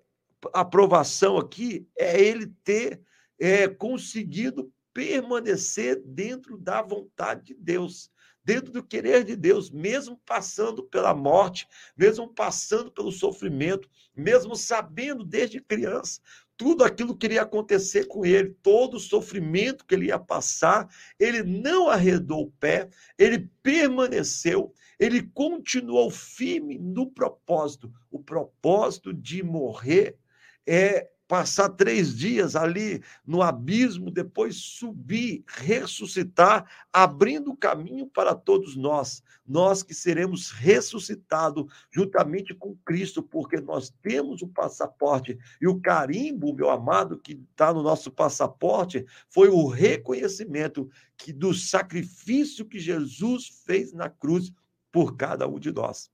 aprovação 0.52 1.38
aqui 1.38 1.86
é 1.96 2.20
ele 2.20 2.52
ter 2.64 3.00
é, 3.38 3.68
conseguido 3.68 4.72
permanecer 4.92 6.02
dentro 6.04 6.58
da 6.58 6.82
vontade 6.82 7.46
de 7.46 7.54
Deus, 7.54 8.10
dentro 8.44 8.72
do 8.72 8.82
querer 8.82 9.24
de 9.24 9.36
Deus, 9.36 9.70
mesmo 9.70 10.20
passando 10.24 10.82
pela 10.82 11.14
morte, 11.14 11.66
mesmo 11.96 12.28
passando 12.28 12.90
pelo 12.90 13.12
sofrimento, 13.12 13.88
mesmo 14.16 14.56
sabendo 14.56 15.24
desde 15.24 15.60
criança 15.60 16.20
tudo 16.62 16.84
aquilo 16.84 17.16
que 17.16 17.26
iria 17.26 17.42
acontecer 17.42 18.06
com 18.06 18.24
ele, 18.24 18.56
todo 18.62 18.96
o 18.96 19.00
sofrimento 19.00 19.84
que 19.84 19.96
ele 19.96 20.06
ia 20.06 20.18
passar, 20.18 20.88
ele 21.18 21.42
não 21.42 21.88
arredou 21.88 22.42
o 22.42 22.52
pé, 22.52 22.88
ele 23.18 23.50
permaneceu, 23.64 24.72
ele 24.96 25.22
continuou 25.22 26.08
firme 26.08 26.78
no 26.78 27.10
propósito, 27.10 27.92
o 28.10 28.22
propósito 28.22 29.12
de 29.12 29.42
morrer 29.42 30.16
é 30.64 31.08
passar 31.32 31.70
três 31.70 32.14
dias 32.14 32.54
ali 32.54 33.02
no 33.26 33.40
abismo, 33.40 34.10
depois 34.10 34.54
subir, 34.54 35.42
ressuscitar, 35.46 36.70
abrindo 36.92 37.56
caminho 37.56 38.06
para 38.06 38.34
todos 38.34 38.76
nós, 38.76 39.22
nós 39.48 39.82
que 39.82 39.94
seremos 39.94 40.50
ressuscitados 40.50 41.64
juntamente 41.90 42.52
com 42.52 42.76
Cristo, 42.84 43.22
porque 43.22 43.62
nós 43.62 43.88
temos 44.02 44.42
o 44.42 44.46
passaporte 44.46 45.38
e 45.58 45.66
o 45.66 45.80
carimbo, 45.80 46.52
meu 46.52 46.68
amado, 46.68 47.18
que 47.18 47.32
está 47.50 47.72
no 47.72 47.82
nosso 47.82 48.10
passaporte, 48.10 49.06
foi 49.30 49.48
o 49.48 49.66
reconhecimento 49.66 50.90
que 51.16 51.32
do 51.32 51.54
sacrifício 51.54 52.66
que 52.66 52.78
Jesus 52.78 53.62
fez 53.64 53.94
na 53.94 54.10
cruz 54.10 54.52
por 54.92 55.16
cada 55.16 55.48
um 55.48 55.58
de 55.58 55.72
nós. 55.72 56.10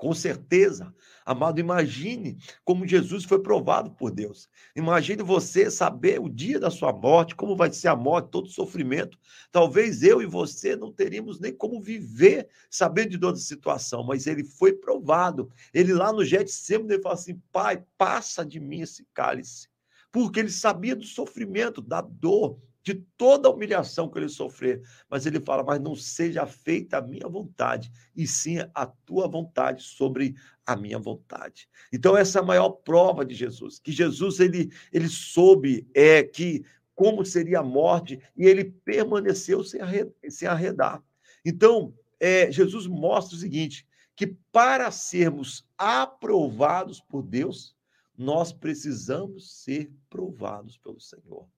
Com 0.00 0.14
certeza. 0.14 0.94
Amado, 1.26 1.60
imagine 1.60 2.38
como 2.64 2.86
Jesus 2.86 3.24
foi 3.24 3.38
provado 3.38 3.90
por 3.90 4.10
Deus. 4.10 4.48
Imagine 4.74 5.22
você 5.22 5.70
saber 5.70 6.18
o 6.18 6.26
dia 6.26 6.58
da 6.58 6.70
sua 6.70 6.90
morte, 6.90 7.36
como 7.36 7.54
vai 7.54 7.70
ser 7.70 7.88
a 7.88 7.94
morte, 7.94 8.30
todo 8.30 8.46
o 8.46 8.50
sofrimento. 8.50 9.18
Talvez 9.52 10.02
eu 10.02 10.22
e 10.22 10.26
você 10.26 10.74
não 10.74 10.90
teríamos 10.90 11.38
nem 11.38 11.52
como 11.52 11.82
viver 11.82 12.48
sabendo 12.70 13.10
de 13.10 13.18
toda 13.18 13.36
a 13.36 13.42
situação, 13.42 14.02
mas 14.02 14.26
ele 14.26 14.42
foi 14.42 14.72
provado. 14.72 15.52
Ele 15.74 15.92
lá 15.92 16.10
no 16.10 16.24
Getsemane, 16.24 16.94
ele 16.94 17.02
fala 17.02 17.16
assim, 17.16 17.38
pai, 17.52 17.84
passa 17.98 18.42
de 18.42 18.58
mim 18.58 18.80
esse 18.80 19.06
cálice. 19.12 19.68
Porque 20.10 20.40
ele 20.40 20.50
sabia 20.50 20.96
do 20.96 21.04
sofrimento, 21.04 21.82
da 21.82 22.00
dor, 22.00 22.58
de 22.94 23.06
toda 23.16 23.48
a 23.48 23.52
humilhação 23.52 24.08
que 24.08 24.18
ele 24.18 24.28
sofrer. 24.28 24.82
Mas 25.08 25.26
ele 25.26 25.40
fala: 25.40 25.62
Mas 25.62 25.80
não 25.80 25.94
seja 25.94 26.46
feita 26.46 26.98
a 26.98 27.02
minha 27.02 27.28
vontade, 27.28 27.90
e 28.16 28.26
sim 28.26 28.58
a 28.74 28.86
tua 28.86 29.28
vontade 29.28 29.82
sobre 29.82 30.34
a 30.66 30.76
minha 30.76 30.98
vontade. 30.98 31.68
Então, 31.92 32.16
essa 32.16 32.38
é 32.38 32.42
a 32.42 32.44
maior 32.44 32.70
prova 32.70 33.24
de 33.24 33.34
Jesus, 33.34 33.78
que 33.78 33.92
Jesus 33.92 34.40
ele, 34.40 34.70
ele 34.92 35.08
soube 35.08 35.88
é, 35.94 36.22
que 36.22 36.64
como 36.94 37.24
seria 37.24 37.60
a 37.60 37.64
morte, 37.64 38.20
e 38.36 38.44
ele 38.44 38.64
permaneceu 38.64 39.64
sem, 39.64 39.80
arredar. 39.80 40.12
Sem 40.28 40.48
arredar. 40.48 41.02
Então, 41.44 41.94
é, 42.18 42.50
Jesus 42.52 42.86
mostra 42.86 43.36
o 43.36 43.40
seguinte: 43.40 43.86
que 44.14 44.26
para 44.52 44.90
sermos 44.90 45.66
aprovados 45.78 47.00
por 47.00 47.22
Deus, 47.22 47.74
nós 48.18 48.52
precisamos 48.52 49.62
ser 49.62 49.90
provados 50.10 50.76
pelo 50.76 51.00
Senhor. 51.00 51.48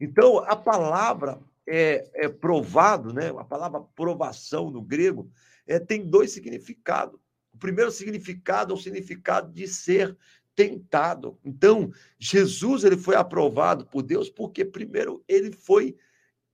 Então, 0.00 0.38
a 0.38 0.56
palavra 0.56 1.40
é, 1.66 2.08
é 2.14 2.28
provado, 2.28 3.12
né? 3.12 3.28
a 3.28 3.44
palavra 3.44 3.80
provação 3.94 4.70
no 4.70 4.82
grego, 4.82 5.30
é, 5.66 5.78
tem 5.78 6.06
dois 6.06 6.32
significados. 6.32 7.18
O 7.52 7.58
primeiro 7.58 7.90
significado 7.90 8.72
é 8.72 8.76
o 8.76 8.80
significado 8.80 9.52
de 9.52 9.66
ser 9.66 10.16
tentado. 10.54 11.38
Então, 11.44 11.92
Jesus 12.18 12.84
ele 12.84 12.96
foi 12.96 13.16
aprovado 13.16 13.86
por 13.86 14.02
Deus 14.02 14.28
porque 14.28 14.64
primeiro 14.64 15.24
ele 15.26 15.52
foi 15.52 15.96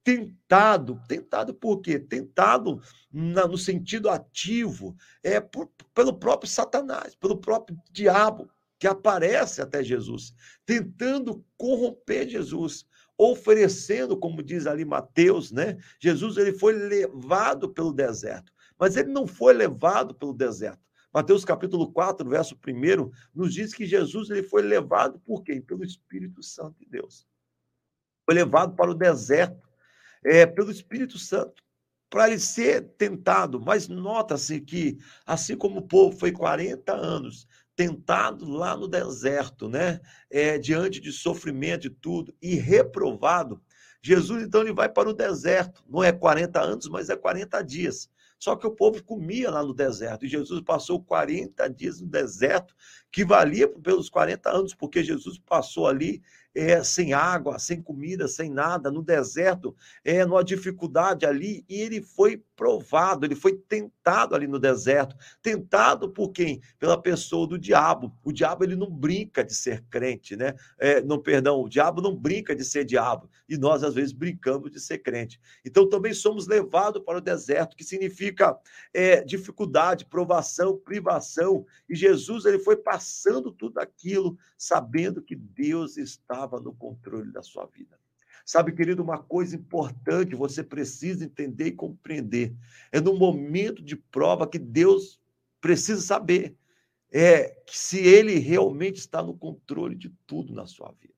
tentado. 0.02 1.00
Tentado 1.08 1.54
por 1.54 1.80
quê? 1.80 1.98
Tentado 1.98 2.80
na, 3.12 3.46
no 3.46 3.58
sentido 3.58 4.08
ativo, 4.08 4.96
é 5.22 5.40
por, 5.40 5.70
pelo 5.94 6.18
próprio 6.18 6.50
Satanás, 6.50 7.14
pelo 7.14 7.38
próprio 7.38 7.78
diabo 7.90 8.48
que 8.78 8.86
aparece 8.86 9.60
até 9.60 9.84
Jesus, 9.84 10.34
tentando 10.64 11.44
corromper 11.58 12.26
Jesus 12.26 12.86
oferecendo, 13.20 14.16
como 14.16 14.42
diz 14.42 14.66
ali 14.66 14.82
Mateus, 14.82 15.52
né? 15.52 15.76
Jesus 16.00 16.38
ele 16.38 16.54
foi 16.54 16.72
levado 16.72 17.68
pelo 17.68 17.92
deserto, 17.92 18.50
mas 18.78 18.96
ele 18.96 19.10
não 19.10 19.26
foi 19.26 19.52
levado 19.52 20.14
pelo 20.14 20.32
deserto. 20.32 20.80
Mateus 21.12 21.44
capítulo 21.44 21.92
4, 21.92 22.26
verso 22.26 22.56
1, 22.66 23.10
nos 23.34 23.52
diz 23.52 23.74
que 23.74 23.84
Jesus 23.84 24.30
ele 24.30 24.42
foi 24.42 24.62
levado 24.62 25.20
por 25.20 25.42
quem? 25.42 25.60
Pelo 25.60 25.84
Espírito 25.84 26.42
Santo 26.42 26.78
de 26.78 26.86
Deus. 26.86 27.26
foi 28.24 28.34
levado 28.34 28.74
para 28.74 28.90
o 28.90 28.94
deserto 28.94 29.68
é, 30.24 30.46
pelo 30.46 30.70
Espírito 30.70 31.18
Santo 31.18 31.62
para 32.08 32.28
ele 32.28 32.40
ser 32.40 32.88
tentado. 32.96 33.60
Mas 33.60 33.86
nota-se 33.86 34.60
que, 34.60 34.98
assim 35.26 35.56
como 35.56 35.80
o 35.80 35.86
povo 35.86 36.18
foi 36.18 36.32
40 36.32 36.92
anos 36.92 37.46
tentado 37.80 38.44
lá 38.46 38.76
no 38.76 38.86
deserto, 38.86 39.66
né, 39.66 40.02
é, 40.30 40.58
diante 40.58 41.00
de 41.00 41.10
sofrimento 41.10 41.86
e 41.86 41.90
tudo, 41.90 42.34
e 42.42 42.56
reprovado, 42.56 43.58
Jesus 44.02 44.42
então 44.42 44.60
ele 44.60 44.74
vai 44.74 44.86
para 44.86 45.08
o 45.08 45.14
deserto. 45.14 45.82
Não 45.88 46.04
é 46.04 46.12
40 46.12 46.60
anos, 46.60 46.88
mas 46.90 47.08
é 47.08 47.16
40 47.16 47.62
dias. 47.62 48.10
Só 48.38 48.54
que 48.54 48.66
o 48.66 48.70
povo 48.70 49.02
comia 49.02 49.50
lá 49.50 49.62
no 49.62 49.72
deserto. 49.72 50.26
E 50.26 50.28
Jesus 50.28 50.60
passou 50.60 51.02
40 51.02 51.68
dias 51.70 52.02
no 52.02 52.06
deserto, 52.06 52.74
que 53.10 53.24
valia 53.24 53.66
pelos 53.66 54.10
40 54.10 54.50
anos, 54.50 54.74
porque 54.74 55.02
Jesus 55.02 55.38
passou 55.38 55.86
ali 55.86 56.22
é, 56.54 56.82
sem 56.82 57.12
água, 57.12 57.58
sem 57.58 57.80
comida, 57.80 58.26
sem 58.26 58.50
nada, 58.50 58.90
no 58.90 59.02
deserto, 59.02 59.74
é, 60.04 60.24
numa 60.24 60.42
dificuldade 60.42 61.24
ali, 61.24 61.64
e 61.68 61.80
ele 61.80 62.02
foi 62.02 62.42
provado, 62.56 63.24
ele 63.24 63.34
foi 63.34 63.54
tentado 63.56 64.34
ali 64.34 64.46
no 64.46 64.58
deserto. 64.58 65.16
Tentado 65.42 66.10
por 66.10 66.30
quem? 66.30 66.60
Pela 66.78 67.00
pessoa 67.00 67.46
do 67.46 67.58
diabo. 67.58 68.14
O 68.22 68.32
diabo 68.32 68.64
ele 68.64 68.76
não 68.76 68.90
brinca 68.90 69.42
de 69.42 69.54
ser 69.54 69.82
crente, 69.88 70.36
né? 70.36 70.54
É, 70.78 71.00
não, 71.00 71.18
perdão, 71.18 71.62
o 71.62 71.68
diabo 71.68 72.02
não 72.02 72.14
brinca 72.14 72.54
de 72.54 72.64
ser 72.64 72.84
diabo, 72.84 73.30
e 73.48 73.56
nós 73.56 73.82
às 73.82 73.94
vezes 73.94 74.12
brincamos 74.12 74.70
de 74.70 74.80
ser 74.80 74.98
crente. 74.98 75.40
Então 75.64 75.88
também 75.88 76.12
somos 76.12 76.46
levados 76.46 77.02
para 77.02 77.18
o 77.18 77.22
deserto, 77.22 77.76
que 77.76 77.84
significa 77.84 78.58
é, 78.92 79.22
dificuldade, 79.22 80.04
provação, 80.04 80.76
privação, 80.76 81.64
e 81.88 81.94
Jesus 81.94 82.44
ele 82.44 82.58
foi 82.58 82.76
passando 82.76 83.50
tudo 83.52 83.78
aquilo, 83.78 84.36
sabendo 84.58 85.22
que 85.22 85.34
Deus 85.34 85.96
está 85.96 86.39
estava 86.40 86.60
no 86.60 86.72
controle 86.72 87.30
da 87.30 87.42
sua 87.42 87.66
vida. 87.66 87.98
Sabe, 88.44 88.72
querido, 88.72 89.02
uma 89.02 89.18
coisa 89.18 89.54
importante 89.54 90.34
você 90.34 90.64
precisa 90.64 91.24
entender 91.24 91.66
e 91.66 91.72
compreender. 91.72 92.54
É 92.90 93.00
no 93.00 93.14
momento 93.14 93.82
de 93.82 93.94
prova 93.94 94.46
que 94.46 94.58
Deus 94.58 95.20
precisa 95.60 96.00
saber 96.00 96.56
é 97.12 97.60
se 97.66 97.98
ele 97.98 98.38
realmente 98.38 98.96
está 98.96 99.22
no 99.22 99.36
controle 99.36 99.96
de 99.96 100.10
tudo 100.26 100.54
na 100.54 100.64
sua 100.64 100.92
vida. 100.92 101.14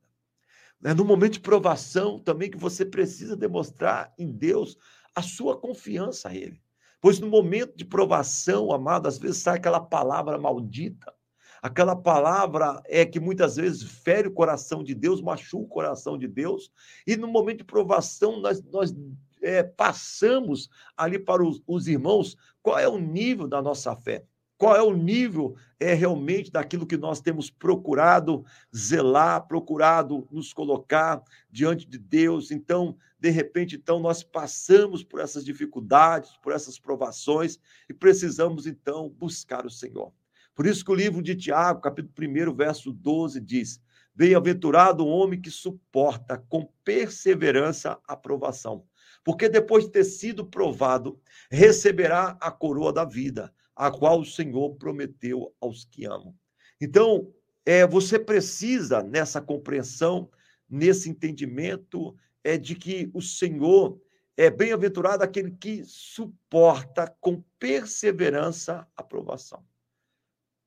É 0.83 0.95
no 0.95 1.05
momento 1.05 1.35
de 1.35 1.41
provação 1.41 2.19
também 2.19 2.51
que 2.51 2.57
você 2.57 2.85
precisa 2.85 3.37
demonstrar 3.37 4.13
em 4.19 4.31
Deus 4.31 4.77
a 5.15 5.23
sua 5.23 5.57
confiança 5.57 6.31
a 6.31 6.35
ele. 6.35 6.61
Pois 7.01 7.21
no 7.21 7.29
momento 7.29 7.77
de 7.77 7.85
provação, 7.85 8.73
amado, 8.73 9.07
às 9.07 9.19
vezes 9.19 9.43
sai 9.43 9.59
aquela 9.59 9.81
palavra 9.81 10.39
maldita, 10.39 11.13
Aquela 11.63 11.95
palavra 11.95 12.83
é 12.87 13.07
que 13.07 13.21
muitas 13.21 13.55
vezes 13.55 13.85
fere 13.85 14.27
o 14.27 14.33
coração 14.33 14.83
de 14.83 14.95
Deus, 14.95 15.23
machuca 15.23 15.65
o 15.65 15.69
coração 15.69 16.19
de 16.19 16.27
Deus, 16.27 16.73
e 17.07 17.17
no 17.17 17.29
momento 17.29 17.59
de 17.59 17.65
provação 17.65 18.41
nós, 18.41 18.61
nós 18.65 18.93
é, 19.41 19.63
passamos 19.63 20.69
ali 20.97 21.21
para 21.21 21.43
os, 21.47 21.63
os 21.65 21.87
irmãos 21.87 22.37
qual 22.61 22.79
é 22.79 22.89
o 22.89 22.99
nível 22.99 23.47
da 23.47 23.63
nossa 23.63 23.95
fé 23.95 24.25
qual 24.63 24.77
é 24.77 24.83
o 24.83 24.95
nível 24.95 25.57
é 25.81 25.93
realmente 25.93 26.49
daquilo 26.49 26.87
que 26.87 26.97
nós 26.97 27.21
temos 27.21 27.51
procurado 27.51 28.45
zelar, 28.73 29.45
procurado 29.49 30.29
nos 30.31 30.53
colocar 30.53 31.21
diante 31.51 31.85
de 31.85 31.99
Deus. 31.99 32.53
Então, 32.53 32.97
de 33.19 33.29
repente, 33.29 33.75
então 33.75 33.99
nós 33.99 34.23
passamos 34.23 35.03
por 35.03 35.19
essas 35.19 35.45
dificuldades, 35.45 36.37
por 36.41 36.53
essas 36.53 36.79
provações 36.79 37.59
e 37.91 37.93
precisamos 37.93 38.65
então 38.65 39.09
buscar 39.09 39.67
o 39.67 39.71
Senhor. 39.71 40.13
Por 40.55 40.67
isso 40.67 40.85
que 40.85 40.91
o 40.91 40.95
livro 40.95 41.23
de 41.23 41.35
Tiago, 41.35 41.81
capítulo 41.81 42.51
1, 42.51 42.55
verso 42.55 42.93
12, 42.93 43.41
diz: 43.41 43.81
Bem-aventurado 44.15 45.05
o 45.05 45.09
homem 45.09 45.41
que 45.41 45.51
suporta 45.51 46.37
com 46.49 46.71
perseverança 46.85 47.99
a 48.07 48.15
provação, 48.15 48.85
porque 49.25 49.49
depois 49.49 49.87
de 49.87 49.93
ter 49.93 50.05
sido 50.05 50.45
provado, 50.45 51.19
receberá 51.51 52.37
a 52.41 52.51
coroa 52.51 52.93
da 52.93 53.05
vida, 53.05 53.53
a 53.75 53.91
qual 53.91 54.21
o 54.21 54.27
Senhor 54.27 54.75
prometeu 54.77 55.55
aos 55.59 55.85
que 55.85 56.05
amam. 56.05 56.35
Então, 56.79 57.33
é, 57.65 57.87
você 57.87 58.19
precisa, 58.19 59.03
nessa 59.03 59.41
compreensão, 59.41 60.31
nesse 60.69 61.09
entendimento, 61.09 62.15
é 62.45 62.59
de 62.59 62.75
que 62.75 63.11
o 63.15 63.23
Senhor 63.23 63.99
é 64.37 64.51
bem-aventurado 64.51 65.23
aquele 65.23 65.53
que 65.53 65.85
suporta 65.87 67.15
com 67.21 67.43
perseverança 67.59 68.87
a 68.97 69.03
provação. 69.03 69.65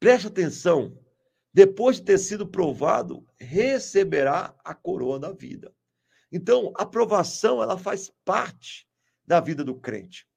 Preste 0.06 0.28
atenção, 0.28 0.96
depois 1.52 1.96
de 1.96 2.04
ter 2.04 2.20
sido 2.20 2.46
provado, 2.46 3.26
receberá 3.39 4.56
a 4.63 4.72
coroa 4.72 5.18
da 5.18 5.32
vida. 5.32 5.74
Então, 6.32 6.72
a 6.76 6.86
provação 6.86 7.60
ela 7.60 7.76
faz 7.76 8.13
parte 8.24 8.88
da 9.26 9.39
vida 9.39 9.63
do 9.63 9.74
crente. 9.74 10.28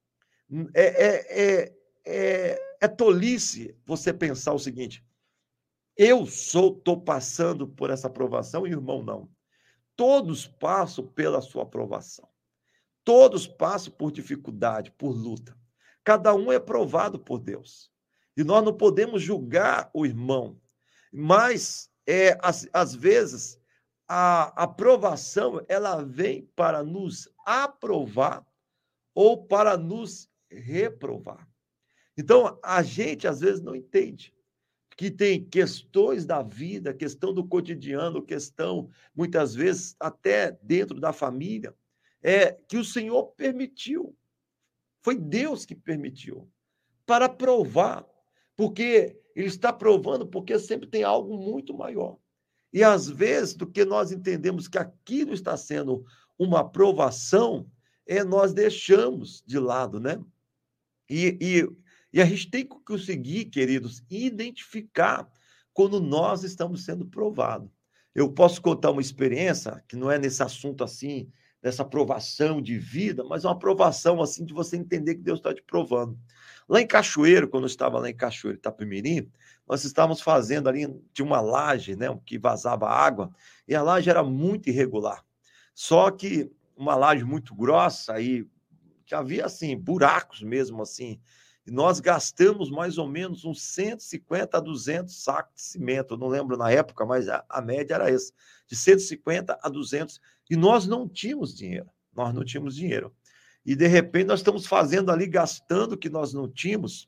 É, 0.75 0.87
é, 0.87 1.43
é, 1.43 1.77
é, 2.07 2.77
é 2.81 2.89
tolice 2.89 3.79
você 3.85 4.11
pensar 4.11 4.55
o 4.55 4.59
seguinte: 4.59 5.05
eu 5.99 6.25
sou, 6.25 6.75
estou 6.75 7.03
passando 7.03 7.69
por 7.69 7.91
essa 7.91 8.09
provação 8.09 8.67
e 8.67 8.71
irmão 8.71 9.03
não. 9.03 9.29
Todos 9.95 10.47
passam 10.47 11.07
pela 11.07 11.43
sua 11.43 11.65
aprovação. 11.65 12.27
Todos 13.05 13.47
passam 13.47 13.93
por 13.93 14.13
dificuldade, 14.13 14.91
por 14.93 15.11
luta. 15.11 15.55
Cada 16.03 16.35
um 16.35 16.51
é 16.51 16.59
provado 16.59 17.19
por 17.19 17.39
Deus. 17.39 17.93
E 18.39 18.45
nós 18.45 18.65
não 18.65 18.73
podemos 18.73 19.21
julgar 19.21 19.91
o 19.93 20.07
irmão. 20.07 20.61
Mas, 21.13 21.91
é, 22.07 22.39
às, 22.41 22.69
às 22.73 22.95
vezes, 22.95 23.61
a 24.07 24.63
aprovação 24.63 25.61
ela 25.69 26.05
vem 26.05 26.49
para 26.55 26.85
nos 26.85 27.29
aprovar 27.45 28.47
ou 29.13 29.45
para 29.45 29.77
nos 29.77 30.31
reprovar. 30.49 31.49
Então, 32.17 32.61
a 32.63 32.81
gente 32.81 33.27
às 33.27 33.41
vezes 33.41 33.61
não 33.61 33.75
entende 33.75 34.33
que 34.97 35.11
tem 35.11 35.45
questões 35.45 36.25
da 36.25 36.41
vida, 36.41 36.95
questão 36.95 37.35
do 37.35 37.45
cotidiano, 37.45 38.25
questão 38.25 38.89
muitas 39.17 39.53
vezes 39.53 39.97
até 39.99 40.53
dentro 40.63 41.01
da 41.01 41.13
família, 41.13 41.75
é 42.23 42.53
que 42.53 42.77
o 42.77 42.85
Senhor 42.85 43.33
permitiu. 43.33 44.17
Foi 45.03 45.19
Deus 45.19 45.67
que 45.67 45.75
permitiu 45.75 46.49
para 47.05 47.29
provar 47.29 48.07
porque 48.59 49.17
ele 49.37 49.47
está 49.47 49.73
provando, 49.73 50.27
porque 50.27 50.59
sempre 50.59 50.89
tem 50.89 51.05
algo 51.05 51.39
muito 51.39 51.73
maior. 51.73 52.19
E 52.73 52.83
às 52.83 53.09
vezes, 53.09 53.55
do 53.55 53.69
que 53.69 53.85
nós 53.85 54.11
entendemos 54.11 54.67
que 54.67 54.77
aquilo 54.77 55.33
está 55.33 55.57
sendo 55.57 56.05
uma 56.37 56.61
aprovação, 56.61 57.71
é 58.05 58.25
nós 58.25 58.53
deixamos 58.53 59.45
de 59.47 59.61
lado, 59.61 60.01
né? 60.01 60.21
E, 61.09 61.39
e, 61.41 61.69
e 62.13 62.21
a 62.21 62.25
gente 62.25 62.51
tem 62.51 62.67
que 62.67 62.75
conseguir, 62.85 63.45
queridos, 63.45 64.03
identificar 64.11 65.31
quando 65.73 66.01
nós 66.01 66.43
estamos 66.43 66.85
sendo 66.85 67.07
provados. 67.07 67.71
Eu 68.13 68.33
posso 68.33 68.61
contar 68.61 68.91
uma 68.91 69.01
experiência 69.01 69.85
que 69.87 69.95
não 69.95 70.11
é 70.11 70.19
nesse 70.19 70.43
assunto 70.43 70.83
assim, 70.83 71.31
dessa 71.63 71.83
aprovação 71.83 72.61
de 72.61 72.77
vida, 72.77 73.23
mas 73.23 73.45
uma 73.45 73.53
aprovação 73.53 74.21
assim 74.21 74.45
de 74.45 74.53
você 74.53 74.77
entender 74.77 75.15
que 75.15 75.23
Deus 75.23 75.39
está 75.39 75.55
te 75.55 75.63
provando. 75.63 76.19
Lá 76.69 76.83
em 76.83 76.87
Cachoeiro, 76.87 77.49
quando 77.49 77.65
eu 77.65 77.69
estava 77.69 77.99
lá 77.99 78.11
em 78.11 78.15
Cachoeiro, 78.15 78.59
Itapemirim, 78.59 79.33
nós 79.67 79.85
estávamos 79.85 80.21
fazendo 80.21 80.69
ali, 80.69 80.87
tinha 81.15 81.25
uma 81.25 81.41
laje, 81.41 81.97
né, 81.97 82.07
que 82.27 82.39
vazava 82.39 82.87
água, 82.89 83.31
e 83.67 83.75
a 83.75 83.83
laje 83.83 84.11
era 84.11 84.23
muito 84.23 84.69
irregular. 84.69 85.25
Só 85.75 86.11
que 86.11 86.51
uma 86.77 86.95
laje 86.95 87.25
muito 87.25 87.55
grossa, 87.55 88.13
aí 88.13 88.47
que 89.07 89.15
havia 89.15 89.47
assim, 89.47 89.75
buracos 89.77 90.43
mesmo 90.43 90.83
assim. 90.83 91.19
E 91.67 91.71
nós 91.71 92.01
gastamos 92.01 92.71
mais 92.71 92.99
ou 92.99 93.09
menos 93.09 93.47
uns 93.47 93.63
150 93.63 94.59
a 94.59 94.61
200 94.61 95.23
sacos 95.23 95.55
de 95.55 95.63
cimento, 95.63 96.15
eu 96.15 96.19
não 96.19 96.29
lembro 96.29 96.57
na 96.57 96.71
época, 96.71 97.07
mas 97.07 97.29
a, 97.31 97.43
a 97.49 97.63
média 97.63 97.95
era 97.95 98.11
essa, 98.11 98.33
de 98.67 98.77
150 98.77 99.59
a 99.63 99.69
200, 99.71 100.21
e 100.51 100.57
nós 100.57 100.87
não 100.87 101.09
tínhamos 101.09 101.57
dinheiro. 101.57 101.91
Nós 102.15 102.35
não 102.35 102.45
tínhamos 102.45 102.75
dinheiro 102.75 103.15
e 103.69 103.77
de 103.77 103.87
repente 103.87 104.29
nós 104.29 104.41
estamos 104.41 104.67
fazendo 104.67 105.13
ali, 105.13 105.27
gastando 105.27 105.93
o 105.93 105.99
que 105.99 106.09
nós 106.09 106.33
não 106.33 106.49
tínhamos, 106.49 107.07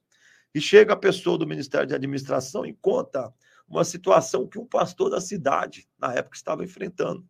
e 0.55 0.61
chega 0.61 0.93
a 0.93 0.97
pessoa 0.97 1.39
do 1.39 1.47
Ministério 1.47 1.87
de 1.87 1.95
Administração 1.95 2.67
e 2.67 2.75
conta 2.75 3.33
uma 3.67 3.83
situação 3.83 4.47
que 4.47 4.59
um 4.59 4.67
pastor 4.67 5.09
da 5.09 5.23
cidade, 5.23 5.89
na 5.99 6.13
época, 6.13 6.37
estava 6.37 6.63
enfrentando. 6.63 7.27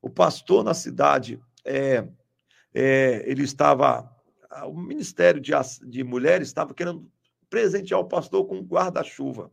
O 0.00 0.08
pastor 0.08 0.64
na 0.64 0.72
cidade, 0.72 1.38
é, 1.62 2.08
é, 2.72 3.22
ele 3.26 3.42
estava, 3.42 4.10
o 4.64 4.74
Ministério 4.74 5.42
de, 5.42 5.52
de 5.86 6.02
Mulheres 6.02 6.48
estava 6.48 6.72
querendo 6.72 7.06
presentear 7.50 8.00
o 8.00 8.08
pastor 8.08 8.46
com 8.46 8.60
um 8.60 8.64
guarda-chuva. 8.64 9.52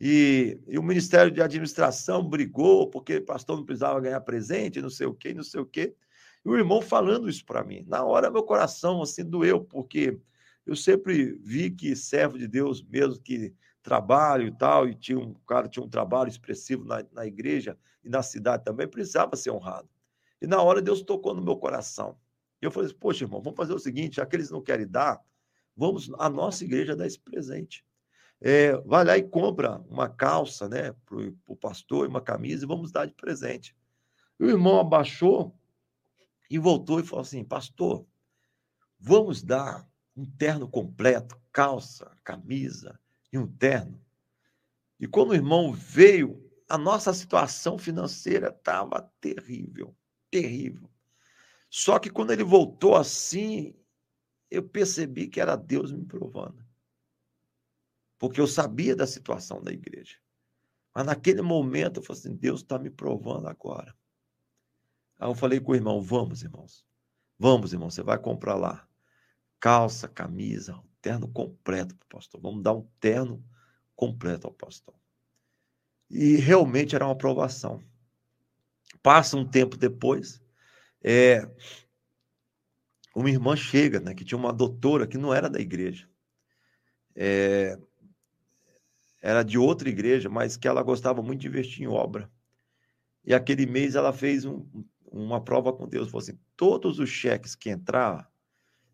E, 0.00 0.58
e, 0.66 0.80
o 0.80 0.82
Ministério 0.82 1.30
de 1.30 1.40
Administração 1.40 2.28
brigou 2.28 2.90
porque 2.90 3.18
o 3.18 3.24
pastor 3.24 3.56
não 3.56 3.64
precisava 3.64 4.00
ganhar 4.00 4.20
presente, 4.22 4.82
não 4.82 4.90
sei 4.90 5.06
o 5.06 5.14
quê, 5.14 5.32
não 5.32 5.44
sei 5.44 5.60
o 5.60 5.66
quê. 5.66 5.94
E 6.44 6.48
o 6.48 6.56
irmão 6.56 6.82
falando 6.82 7.28
isso 7.28 7.44
para 7.44 7.62
mim. 7.62 7.84
Na 7.86 8.04
hora, 8.04 8.30
meu 8.30 8.42
coração 8.42 9.02
assim 9.02 9.24
doeu, 9.24 9.62
porque 9.64 10.18
eu 10.66 10.76
sempre 10.76 11.38
vi 11.42 11.70
que 11.70 11.94
servo 11.94 12.38
de 12.38 12.46
Deus, 12.46 12.82
mesmo 12.82 13.20
que 13.20 13.54
trabalho 13.82 14.46
e 14.46 14.52
tal, 14.52 14.88
e 14.88 14.94
tinha 14.94 15.18
um 15.18 15.34
cara 15.46 15.68
tinha 15.68 15.84
um 15.84 15.88
trabalho 15.88 16.28
expressivo 16.28 16.84
na, 16.84 17.04
na 17.12 17.26
igreja 17.26 17.76
e 18.04 18.08
na 18.08 18.22
cidade 18.22 18.64
também, 18.64 18.86
precisava 18.86 19.36
ser 19.36 19.50
honrado. 19.50 19.88
E 20.40 20.46
na 20.46 20.60
hora 20.62 20.82
Deus 20.82 21.02
tocou 21.02 21.34
no 21.34 21.42
meu 21.42 21.56
coração. 21.56 22.16
Eu 22.60 22.70
falei 22.70 22.88
assim, 22.88 22.98
poxa, 22.98 23.24
irmão, 23.24 23.40
vamos 23.40 23.56
fazer 23.56 23.74
o 23.74 23.78
seguinte, 23.78 24.16
já 24.16 24.26
que 24.26 24.36
eles 24.36 24.50
não 24.50 24.62
querem 24.62 24.86
dar, 24.86 25.20
vamos 25.76 26.10
a 26.18 26.28
nossa 26.28 26.64
igreja 26.64 26.94
dar 26.94 27.06
esse 27.06 27.18
presente. 27.18 27.84
É, 28.40 28.76
vai 28.78 29.04
lá 29.04 29.16
e 29.16 29.22
compra 29.22 29.78
uma 29.88 30.08
calça, 30.08 30.68
né, 30.68 30.92
para 31.06 31.16
o 31.46 31.56
pastor, 31.56 32.08
uma 32.08 32.20
camisa, 32.20 32.64
e 32.64 32.68
vamos 32.68 32.90
dar 32.90 33.06
de 33.06 33.14
presente. 33.14 33.76
E 34.38 34.44
o 34.44 34.48
irmão 34.48 34.80
abaixou 34.80 35.56
e 36.52 36.58
voltou 36.58 37.00
e 37.00 37.02
falou 37.02 37.22
assim, 37.22 37.42
pastor, 37.42 38.06
vamos 38.98 39.42
dar 39.42 39.88
um 40.14 40.26
terno 40.26 40.68
completo, 40.68 41.40
calça, 41.50 42.14
camisa 42.22 43.00
e 43.32 43.38
um 43.38 43.46
terno. 43.46 43.98
E 45.00 45.06
quando 45.06 45.30
o 45.30 45.34
irmão 45.34 45.72
veio, 45.72 46.46
a 46.68 46.76
nossa 46.76 47.14
situação 47.14 47.78
financeira 47.78 48.48
estava 48.48 49.10
terrível, 49.18 49.96
terrível. 50.30 50.90
Só 51.70 51.98
que 51.98 52.10
quando 52.10 52.32
ele 52.34 52.44
voltou 52.44 52.96
assim, 52.96 53.74
eu 54.50 54.62
percebi 54.62 55.28
que 55.28 55.40
era 55.40 55.56
Deus 55.56 55.90
me 55.90 56.04
provando. 56.04 56.62
Porque 58.18 58.38
eu 58.38 58.46
sabia 58.46 58.94
da 58.94 59.06
situação 59.06 59.62
da 59.62 59.72
igreja. 59.72 60.18
Mas 60.94 61.06
naquele 61.06 61.40
momento 61.40 62.00
eu 62.00 62.02
falei 62.02 62.20
assim: 62.20 62.36
Deus 62.36 62.60
está 62.60 62.78
me 62.78 62.90
provando 62.90 63.48
agora. 63.48 63.96
Aí 65.22 65.28
eu 65.28 65.36
falei 65.36 65.60
com 65.60 65.70
o 65.70 65.74
irmão: 65.76 66.02
vamos, 66.02 66.42
irmãos. 66.42 66.84
Vamos, 67.38 67.72
irmão, 67.72 67.88
você 67.88 68.02
vai 68.02 68.18
comprar 68.18 68.56
lá 68.56 68.86
calça, 69.60 70.08
camisa, 70.08 70.76
terno 71.00 71.28
completo 71.28 71.94
para 71.94 72.06
o 72.06 72.08
pastor. 72.08 72.40
Vamos 72.40 72.64
dar 72.64 72.72
um 72.72 72.84
terno 72.98 73.44
completo 73.94 74.48
ao 74.48 74.52
pastor. 74.52 74.96
E 76.10 76.34
realmente 76.34 76.96
era 76.96 77.06
uma 77.06 77.12
aprovação. 77.12 77.80
Passa 79.00 79.36
um 79.36 79.48
tempo 79.48 79.76
depois, 79.76 80.42
é, 81.00 81.48
uma 83.14 83.30
irmã 83.30 83.54
chega, 83.54 84.00
né, 84.00 84.14
que 84.14 84.24
tinha 84.24 84.38
uma 84.38 84.52
doutora 84.52 85.06
que 85.06 85.16
não 85.16 85.32
era 85.32 85.48
da 85.48 85.60
igreja. 85.60 86.08
É, 87.14 87.78
era 89.20 89.44
de 89.44 89.56
outra 89.56 89.88
igreja, 89.88 90.28
mas 90.28 90.56
que 90.56 90.66
ela 90.66 90.82
gostava 90.82 91.22
muito 91.22 91.42
de 91.42 91.46
investir 91.46 91.84
em 91.84 91.88
obra. 91.88 92.28
E 93.24 93.32
aquele 93.32 93.66
mês 93.66 93.94
ela 93.94 94.12
fez 94.12 94.44
um, 94.44 94.66
uma 95.12 95.42
prova 95.42 95.72
com 95.72 95.88
Deus, 95.88 96.08
falou 96.08 96.22
assim, 96.22 96.38
todos 96.56 96.98
os 96.98 97.08
cheques 97.08 97.54
que 97.54 97.70
entrar 97.70 98.30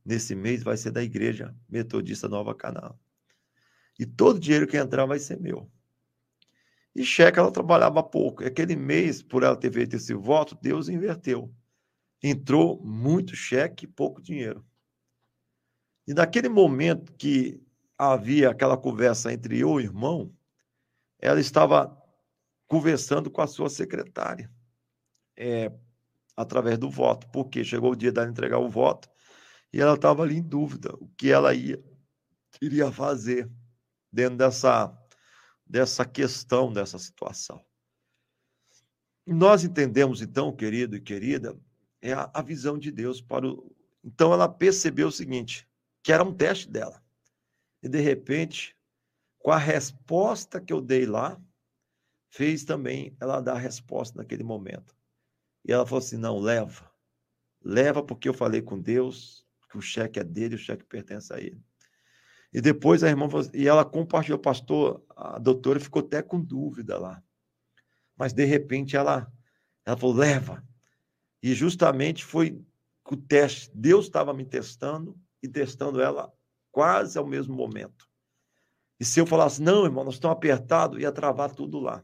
nesse 0.04 0.34
mês 0.34 0.62
vai 0.62 0.76
ser 0.76 0.90
da 0.90 1.02
igreja 1.02 1.54
metodista 1.68 2.28
Nova 2.28 2.54
Canal. 2.54 2.98
E 3.98 4.06
todo 4.06 4.36
o 4.36 4.40
dinheiro 4.40 4.66
que 4.66 4.76
entrar 4.76 5.06
vai 5.06 5.18
ser 5.18 5.38
meu. 5.40 5.70
E 6.94 7.04
cheque 7.04 7.38
ela 7.38 7.50
trabalhava 7.50 8.02
pouco. 8.02 8.42
E 8.42 8.46
aquele 8.46 8.74
mês, 8.74 9.22
por 9.22 9.42
ela 9.42 9.56
ter 9.56 9.72
feito 9.72 9.96
esse 9.96 10.14
voto, 10.14 10.58
Deus 10.60 10.88
inverteu 10.88 11.52
entrou 12.22 12.82
muito 12.82 13.36
cheque 13.36 13.84
e 13.84 13.88
pouco 13.88 14.20
dinheiro. 14.20 14.64
E 16.06 16.14
naquele 16.14 16.48
momento 16.48 17.12
que 17.12 17.60
havia 17.96 18.50
aquela 18.50 18.76
conversa 18.76 19.32
entre 19.32 19.58
eu 19.58 19.68
e 19.70 19.72
o 19.72 19.80
irmão, 19.80 20.34
ela 21.18 21.40
estava 21.40 21.96
conversando 22.66 23.30
com 23.30 23.40
a 23.40 23.46
sua 23.46 23.68
secretária, 23.68 24.50
é, 25.36 25.72
através 26.38 26.78
do 26.78 26.88
voto, 26.88 27.28
porque 27.32 27.64
chegou 27.64 27.92
o 27.92 27.96
dia 27.96 28.12
dela 28.12 28.30
entregar 28.30 28.58
o 28.58 28.68
voto 28.68 29.08
e 29.72 29.80
ela 29.80 29.94
estava 29.94 30.22
ali 30.22 30.36
em 30.36 30.42
dúvida 30.42 30.94
o 31.00 31.08
que 31.16 31.30
ela 31.30 31.52
ia 31.52 31.82
iria 32.62 32.90
fazer 32.92 33.50
dentro 34.12 34.38
dessa 34.38 34.96
dessa 35.66 36.04
questão, 36.06 36.72
dessa 36.72 36.98
situação. 36.98 37.62
Nós 39.26 39.64
entendemos 39.64 40.22
então, 40.22 40.50
querido 40.54 40.96
e 40.96 41.00
querida, 41.00 41.54
é 42.00 42.14
a, 42.14 42.30
a 42.32 42.40
visão 42.40 42.78
de 42.78 42.90
Deus 42.90 43.20
para 43.20 43.46
o. 43.46 43.76
Então 44.02 44.32
ela 44.32 44.48
percebeu 44.48 45.08
o 45.08 45.12
seguinte, 45.12 45.68
que 46.02 46.12
era 46.12 46.24
um 46.24 46.32
teste 46.32 46.70
dela. 46.70 47.02
E 47.82 47.88
de 47.88 48.00
repente, 48.00 48.74
com 49.38 49.50
a 49.50 49.58
resposta 49.58 50.60
que 50.60 50.72
eu 50.72 50.80
dei 50.80 51.04
lá, 51.04 51.38
fez 52.30 52.64
também 52.64 53.14
ela 53.20 53.40
dar 53.40 53.56
a 53.56 53.58
resposta 53.58 54.16
naquele 54.16 54.44
momento. 54.44 54.97
E 55.68 55.72
ela 55.72 55.84
falou 55.84 55.98
assim: 55.98 56.16
não, 56.16 56.40
leva. 56.40 56.90
Leva 57.62 58.02
porque 58.02 58.26
eu 58.28 58.32
falei 58.32 58.62
com 58.62 58.80
Deus 58.80 59.46
que 59.70 59.76
o 59.76 59.82
cheque 59.82 60.18
é 60.18 60.24
dele, 60.24 60.54
o 60.54 60.58
cheque 60.58 60.82
pertence 60.84 61.30
a 61.30 61.38
ele. 61.38 61.62
E 62.50 62.62
depois 62.62 63.04
a 63.04 63.08
irmã 63.08 63.28
falou, 63.28 63.46
assim, 63.46 63.58
e 63.58 63.68
ela 63.68 63.84
compartilhou, 63.84 64.38
pastor, 64.38 65.04
a 65.14 65.38
doutora 65.38 65.78
ficou 65.78 66.00
até 66.00 66.22
com 66.22 66.40
dúvida 66.40 66.98
lá. 66.98 67.22
Mas 68.16 68.32
de 68.32 68.46
repente 68.46 68.96
ela, 68.96 69.30
ela 69.84 69.96
falou: 69.96 70.16
leva. 70.16 70.66
E 71.42 71.54
justamente 71.54 72.24
foi 72.24 72.64
o 73.08 73.16
teste. 73.16 73.70
Deus 73.74 74.06
estava 74.06 74.32
me 74.32 74.46
testando 74.46 75.20
e 75.42 75.48
testando 75.48 76.00
ela 76.00 76.32
quase 76.72 77.18
ao 77.18 77.26
mesmo 77.26 77.54
momento. 77.54 78.08
E 78.98 79.04
se 79.04 79.20
eu 79.20 79.26
falasse, 79.26 79.62
não, 79.62 79.84
irmão, 79.84 80.02
nós 80.02 80.14
estamos 80.14 80.36
apertados, 80.36 80.98
ia 81.00 81.12
travar 81.12 81.54
tudo 81.54 81.78
lá. 81.78 82.02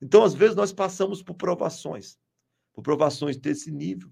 Então, 0.00 0.22
às 0.22 0.32
vezes, 0.32 0.56
nós 0.56 0.72
passamos 0.72 1.22
por 1.22 1.34
provações, 1.34 2.18
por 2.74 2.82
provações 2.82 3.36
desse 3.38 3.70
nível, 3.70 4.10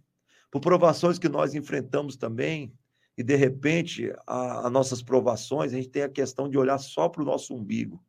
por 0.51 0.61
provações 0.61 1.18
que 1.18 1.29
nós 1.29 1.55
enfrentamos 1.55 2.16
também, 2.16 2.72
e 3.18 3.22
de 3.22 3.37
repente, 3.37 4.11
as 4.27 4.72
nossas 4.72 5.03
provações, 5.03 5.72
a 5.72 5.77
gente 5.77 5.90
tem 5.90 6.03
a 6.03 6.09
questão 6.09 6.48
de 6.48 6.57
olhar 6.57 6.79
só 6.79 7.09
para 7.09 7.22
o 7.22 7.27
nosso 7.27 7.55
umbigo, 7.55 8.03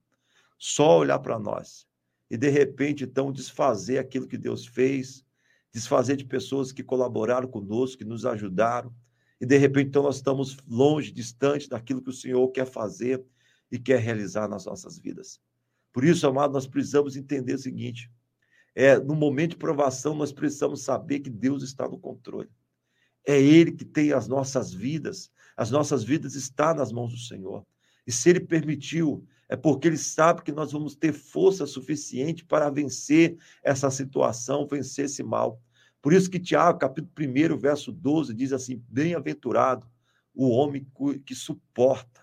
só 0.57 0.99
olhar 0.99 1.19
para 1.19 1.37
nós. 1.37 1.85
E 2.29 2.37
de 2.37 2.49
repente, 2.49 3.03
então, 3.03 3.31
desfazer 3.31 3.97
aquilo 3.97 4.27
que 4.27 4.37
Deus 4.37 4.65
fez, 4.65 5.25
desfazer 5.73 6.15
de 6.15 6.23
pessoas 6.23 6.71
que 6.71 6.83
colaboraram 6.83 7.47
conosco, 7.47 7.97
que 7.97 8.05
nos 8.05 8.25
ajudaram, 8.25 8.93
e 9.41 9.45
de 9.45 9.57
repente 9.57 9.87
então 9.87 10.03
nós 10.03 10.17
estamos 10.17 10.55
longe, 10.65 11.11
distante 11.11 11.67
daquilo 11.67 12.01
que 12.01 12.09
o 12.09 12.13
Senhor 12.13 12.47
quer 12.51 12.65
fazer 12.65 13.21
e 13.69 13.77
quer 13.77 13.99
realizar 13.99 14.47
nas 14.47 14.65
nossas 14.65 14.97
vidas. 14.97 15.41
Por 15.91 16.05
isso, 16.05 16.25
amado, 16.25 16.53
nós 16.53 16.65
precisamos 16.65 17.17
entender 17.17 17.55
o 17.55 17.59
seguinte: 17.59 18.09
é 18.75 18.97
no 18.97 19.15
momento 19.15 19.51
de 19.51 19.57
provação 19.57 20.15
nós 20.15 20.31
precisamos 20.31 20.81
saber 20.81 21.19
que 21.19 21.29
Deus 21.29 21.63
está 21.63 21.87
no 21.87 21.99
controle. 21.99 22.49
É 23.25 23.39
Ele 23.39 23.71
que 23.71 23.85
tem 23.85 24.11
as 24.11 24.27
nossas 24.27 24.73
vidas, 24.73 25.31
as 25.55 25.71
nossas 25.71 26.03
vidas 26.03 26.35
estão 26.35 26.73
nas 26.73 26.91
mãos 26.91 27.11
do 27.11 27.19
Senhor. 27.19 27.65
E 28.05 28.11
se 28.11 28.29
Ele 28.29 28.39
permitiu, 28.39 29.25
é 29.47 29.55
porque 29.55 29.87
Ele 29.87 29.97
sabe 29.97 30.41
que 30.41 30.51
nós 30.51 30.71
vamos 30.71 30.95
ter 30.95 31.13
força 31.13 31.65
suficiente 31.65 32.43
para 32.43 32.69
vencer 32.69 33.37
essa 33.63 33.89
situação, 33.89 34.67
vencer 34.67 35.05
esse 35.05 35.23
mal. 35.23 35.61
Por 36.01 36.11
isso 36.11 36.29
que 36.29 36.39
Tiago, 36.39 36.79
capítulo 36.79 37.55
1, 37.55 37.57
verso 37.57 37.91
12, 37.91 38.33
diz 38.33 38.51
assim: 38.51 38.83
Bem-aventurado 38.89 39.87
o 40.33 40.49
homem 40.49 40.85
que 41.25 41.35
suporta, 41.35 42.21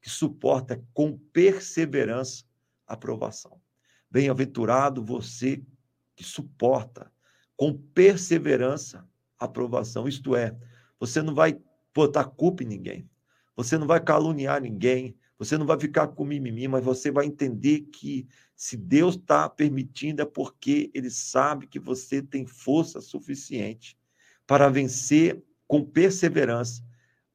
que 0.00 0.10
suporta 0.10 0.84
com 0.92 1.16
perseverança 1.32 2.44
a 2.86 2.96
provação. 2.96 3.60
Bem-aventurado 4.10 5.02
você 5.02 5.62
que 6.22 6.28
suporta 6.28 7.10
com 7.56 7.76
perseverança 7.76 9.04
a 9.38 9.48
provação. 9.48 10.06
Isto 10.06 10.36
é, 10.36 10.56
você 10.98 11.20
não 11.20 11.34
vai 11.34 11.58
botar 11.92 12.24
culpa 12.24 12.62
em 12.62 12.66
ninguém, 12.66 13.10
você 13.56 13.76
não 13.76 13.86
vai 13.86 14.00
caluniar 14.00 14.62
ninguém, 14.62 15.16
você 15.36 15.58
não 15.58 15.66
vai 15.66 15.78
ficar 15.78 16.06
com 16.06 16.24
mimimi, 16.24 16.68
mas 16.68 16.84
você 16.84 17.10
vai 17.10 17.26
entender 17.26 17.80
que 17.92 18.28
se 18.54 18.76
Deus 18.76 19.16
está 19.16 19.48
permitindo 19.48 20.22
é 20.22 20.24
porque 20.24 20.90
Ele 20.94 21.10
sabe 21.10 21.66
que 21.66 21.80
você 21.80 22.22
tem 22.22 22.46
força 22.46 23.00
suficiente 23.00 23.98
para 24.46 24.68
vencer 24.68 25.42
com 25.66 25.84
perseverança 25.84 26.84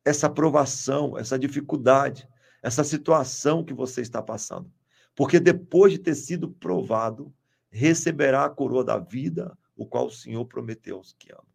essa 0.06 0.30
provação, 0.30 1.18
essa 1.18 1.38
dificuldade, 1.38 2.28
essa 2.64 2.86
situação 2.86 3.66
que 3.66 3.74
você 3.74 4.00
está 4.00 4.22
passando. 4.22 4.72
Porque 5.14 5.40
depois 5.40 5.92
de 5.92 6.00
ter 6.00 6.16
sido 6.16 6.50
provado, 6.50 7.34
receberá 7.78 8.46
a 8.46 8.50
coroa 8.50 8.84
da 8.84 8.98
vida, 8.98 9.56
o 9.76 9.86
qual 9.86 10.08
o 10.08 10.12
Senhor 10.12 10.44
prometeu 10.46 10.98
aos 10.98 11.14
que 11.14 11.32
amam. 11.32 11.46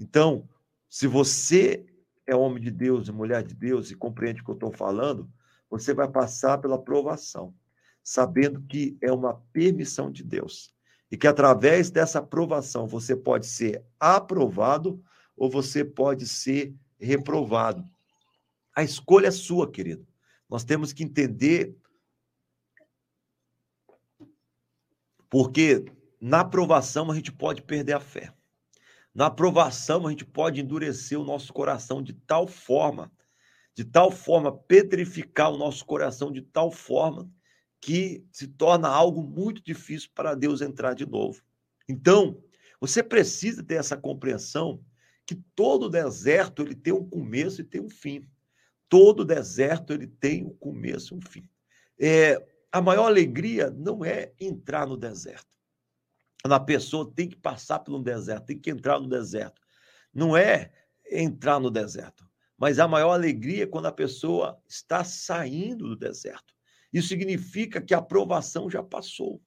Então, 0.00 0.48
se 0.88 1.06
você 1.06 1.84
é 2.26 2.34
homem 2.34 2.62
de 2.62 2.70
Deus 2.70 3.06
e 3.06 3.12
mulher 3.12 3.42
de 3.42 3.54
Deus 3.54 3.90
e 3.90 3.94
compreende 3.94 4.40
o 4.40 4.44
que 4.44 4.50
eu 4.50 4.54
estou 4.54 4.72
falando, 4.72 5.30
você 5.68 5.92
vai 5.92 6.08
passar 6.08 6.56
pela 6.56 6.82
provação, 6.82 7.54
sabendo 8.02 8.62
que 8.62 8.96
é 9.02 9.12
uma 9.12 9.42
permissão 9.52 10.10
de 10.10 10.24
Deus. 10.24 10.72
E 11.10 11.16
que 11.18 11.26
através 11.26 11.90
dessa 11.90 12.20
aprovação 12.20 12.86
você 12.86 13.14
pode 13.14 13.46
ser 13.46 13.84
aprovado 14.00 15.02
ou 15.36 15.50
você 15.50 15.84
pode 15.84 16.26
ser 16.26 16.74
reprovado. 16.98 17.84
A 18.74 18.82
escolha 18.82 19.26
é 19.26 19.30
sua, 19.30 19.70
querido. 19.70 20.06
Nós 20.48 20.64
temos 20.64 20.94
que 20.94 21.04
entender 21.04 21.76
porque 25.30 25.84
na 26.20 26.40
aprovação 26.40 27.10
a 27.10 27.14
gente 27.14 27.32
pode 27.32 27.62
perder 27.62 27.94
a 27.94 28.00
fé. 28.00 28.32
Na 29.14 29.26
aprovação 29.26 30.06
a 30.06 30.10
gente 30.10 30.24
pode 30.24 30.60
endurecer 30.60 31.18
o 31.18 31.24
nosso 31.24 31.52
coração 31.52 32.02
de 32.02 32.12
tal 32.12 32.46
forma 32.46 33.10
de 33.78 33.84
tal 33.84 34.10
forma, 34.10 34.50
petrificar 34.50 35.52
o 35.52 35.56
nosso 35.56 35.86
coração 35.86 36.32
de 36.32 36.42
tal 36.42 36.68
forma 36.68 37.30
que 37.80 38.26
se 38.32 38.48
torna 38.48 38.88
algo 38.88 39.22
muito 39.22 39.62
difícil 39.62 40.10
para 40.12 40.34
Deus 40.34 40.60
entrar 40.60 40.94
de 40.94 41.06
novo. 41.06 41.40
Então, 41.88 42.42
Você 42.80 43.02
precisa 43.02 43.62
ter 43.62 43.74
essa 43.74 43.96
compreensão 43.96 44.80
que 45.24 45.36
todo 45.54 45.88
deserto 45.88 46.62
ele 46.62 46.74
tem 46.74 46.92
um 46.92 47.08
começo 47.08 47.60
e 47.60 47.64
tem 47.64 47.80
um 47.80 47.90
fim. 47.90 48.26
Todo 48.88 49.24
deserto 49.24 49.92
ele 49.92 50.06
tem 50.06 50.44
um 50.44 50.54
começo 50.54 51.14
e 51.14 51.16
um 51.16 51.20
fim. 51.20 51.48
É, 51.98 52.44
a 52.70 52.80
maior 52.80 53.06
alegria 53.06 53.70
não 53.70 54.04
é 54.04 54.32
entrar 54.38 54.86
no 54.86 54.96
deserto. 54.96 55.46
A 56.44 56.60
pessoa 56.60 57.10
tem 57.14 57.28
que 57.28 57.36
passar 57.36 57.80
pelo 57.80 58.02
deserto, 58.02 58.46
tem 58.46 58.58
que 58.58 58.70
entrar 58.70 59.00
no 59.00 59.08
deserto. 59.08 59.60
Não 60.14 60.36
é 60.36 60.72
entrar 61.10 61.58
no 61.58 61.70
deserto, 61.70 62.28
mas 62.56 62.78
a 62.78 62.86
maior 62.86 63.12
alegria 63.12 63.64
é 63.64 63.66
quando 63.66 63.86
a 63.86 63.92
pessoa 63.92 64.60
está 64.66 65.02
saindo 65.04 65.88
do 65.88 65.96
deserto. 65.96 66.54
Isso 66.92 67.08
significa 67.08 67.80
que 67.80 67.94
a 67.94 67.98
aprovação 67.98 68.70
já 68.70 68.82
passou, 68.82 69.42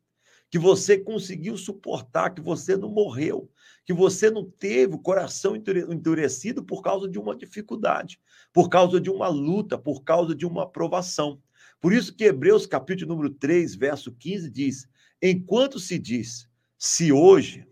que 0.49 0.59
você 0.59 0.97
conseguiu 0.97 1.57
suportar, 1.57 2.33
que 2.33 2.41
você 2.41 2.75
não 2.75 2.89
morreu, 2.89 3.49
que 3.85 3.93
você 3.93 4.29
não 4.29 4.49
teve 4.49 4.95
o 4.95 4.99
coração 4.99 5.55
endurecido 5.55 6.63
por 6.63 6.81
causa 6.81 7.07
de 7.07 7.17
uma 7.17 7.35
dificuldade, 7.35 8.19
por 8.53 8.69
causa 8.69 8.99
de 8.99 9.09
uma 9.09 9.27
luta, 9.27 9.77
por 9.77 10.03
causa 10.03 10.35
de 10.35 10.45
uma 10.45 10.63
aprovação. 10.63 11.41
Por 11.81 11.91
isso 11.91 12.15
que 12.15 12.25
Hebreus 12.25 12.65
capítulo 12.67 13.09
número 13.09 13.31
3, 13.31 13.75
verso 13.75 14.11
15 14.11 14.49
diz: 14.49 14.87
"Enquanto 15.21 15.79
se 15.79 15.97
diz: 15.97 16.47
se 16.77 17.11
hoje 17.11 17.67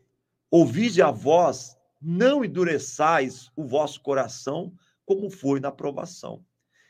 ouvide 0.52 1.02
a 1.02 1.12
voz, 1.12 1.78
não 2.02 2.44
endureçais 2.44 3.52
o 3.56 3.64
vosso 3.64 4.02
coração, 4.02 4.74
como 5.06 5.30
foi 5.30 5.60
na 5.60 5.72
provação. 5.72 6.44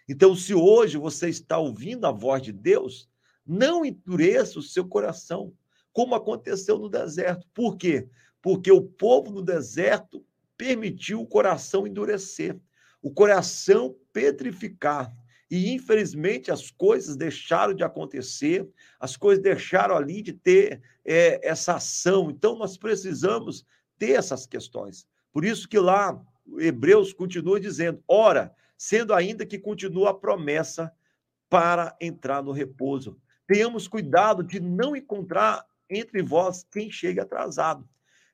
Então, 0.07 0.35
se 0.35 0.53
hoje 0.53 0.97
você 0.97 1.29
está 1.29 1.57
ouvindo 1.57 2.05
a 2.05 2.11
voz 2.11 2.41
de 2.41 2.51
Deus, 2.51 3.09
não 3.45 3.85
endureça 3.85 4.59
o 4.59 4.63
seu 4.63 4.87
coração, 4.87 5.53
como 5.91 6.15
aconteceu 6.15 6.77
no 6.77 6.89
deserto. 6.89 7.47
Por 7.53 7.77
quê? 7.77 8.07
Porque 8.41 8.71
o 8.71 8.81
povo 8.81 9.31
no 9.31 9.41
deserto 9.41 10.25
permitiu 10.57 11.21
o 11.21 11.27
coração 11.27 11.87
endurecer, 11.87 12.59
o 13.01 13.11
coração 13.11 13.95
petrificar. 14.11 15.15
E, 15.49 15.73
infelizmente, 15.73 16.51
as 16.51 16.69
coisas 16.69 17.15
deixaram 17.15 17.73
de 17.73 17.83
acontecer, 17.83 18.67
as 18.99 19.17
coisas 19.17 19.43
deixaram 19.43 19.95
ali 19.95 20.21
de 20.21 20.33
ter 20.33 20.81
é, 21.03 21.39
essa 21.47 21.75
ação. 21.75 22.29
Então, 22.29 22.55
nós 22.55 22.77
precisamos 22.77 23.65
ter 23.97 24.11
essas 24.11 24.45
questões. 24.45 25.07
Por 25.33 25.43
isso 25.43 25.67
que 25.67 25.79
lá, 25.79 26.21
Hebreus 26.57 27.13
continua 27.13 27.59
dizendo: 27.59 28.03
ora, 28.07 28.53
sendo 28.77 29.13
ainda 29.13 29.45
que 29.45 29.57
continua 29.57 30.11
a 30.11 30.13
promessa 30.13 30.91
para 31.49 31.95
entrar 31.99 32.43
no 32.43 32.51
repouso. 32.51 33.19
Tenhamos 33.47 33.87
cuidado 33.87 34.43
de 34.43 34.59
não 34.59 34.95
encontrar 34.95 35.65
entre 35.89 36.21
vós 36.21 36.63
quem 36.71 36.91
chega 36.91 37.23
atrasado. 37.23 37.87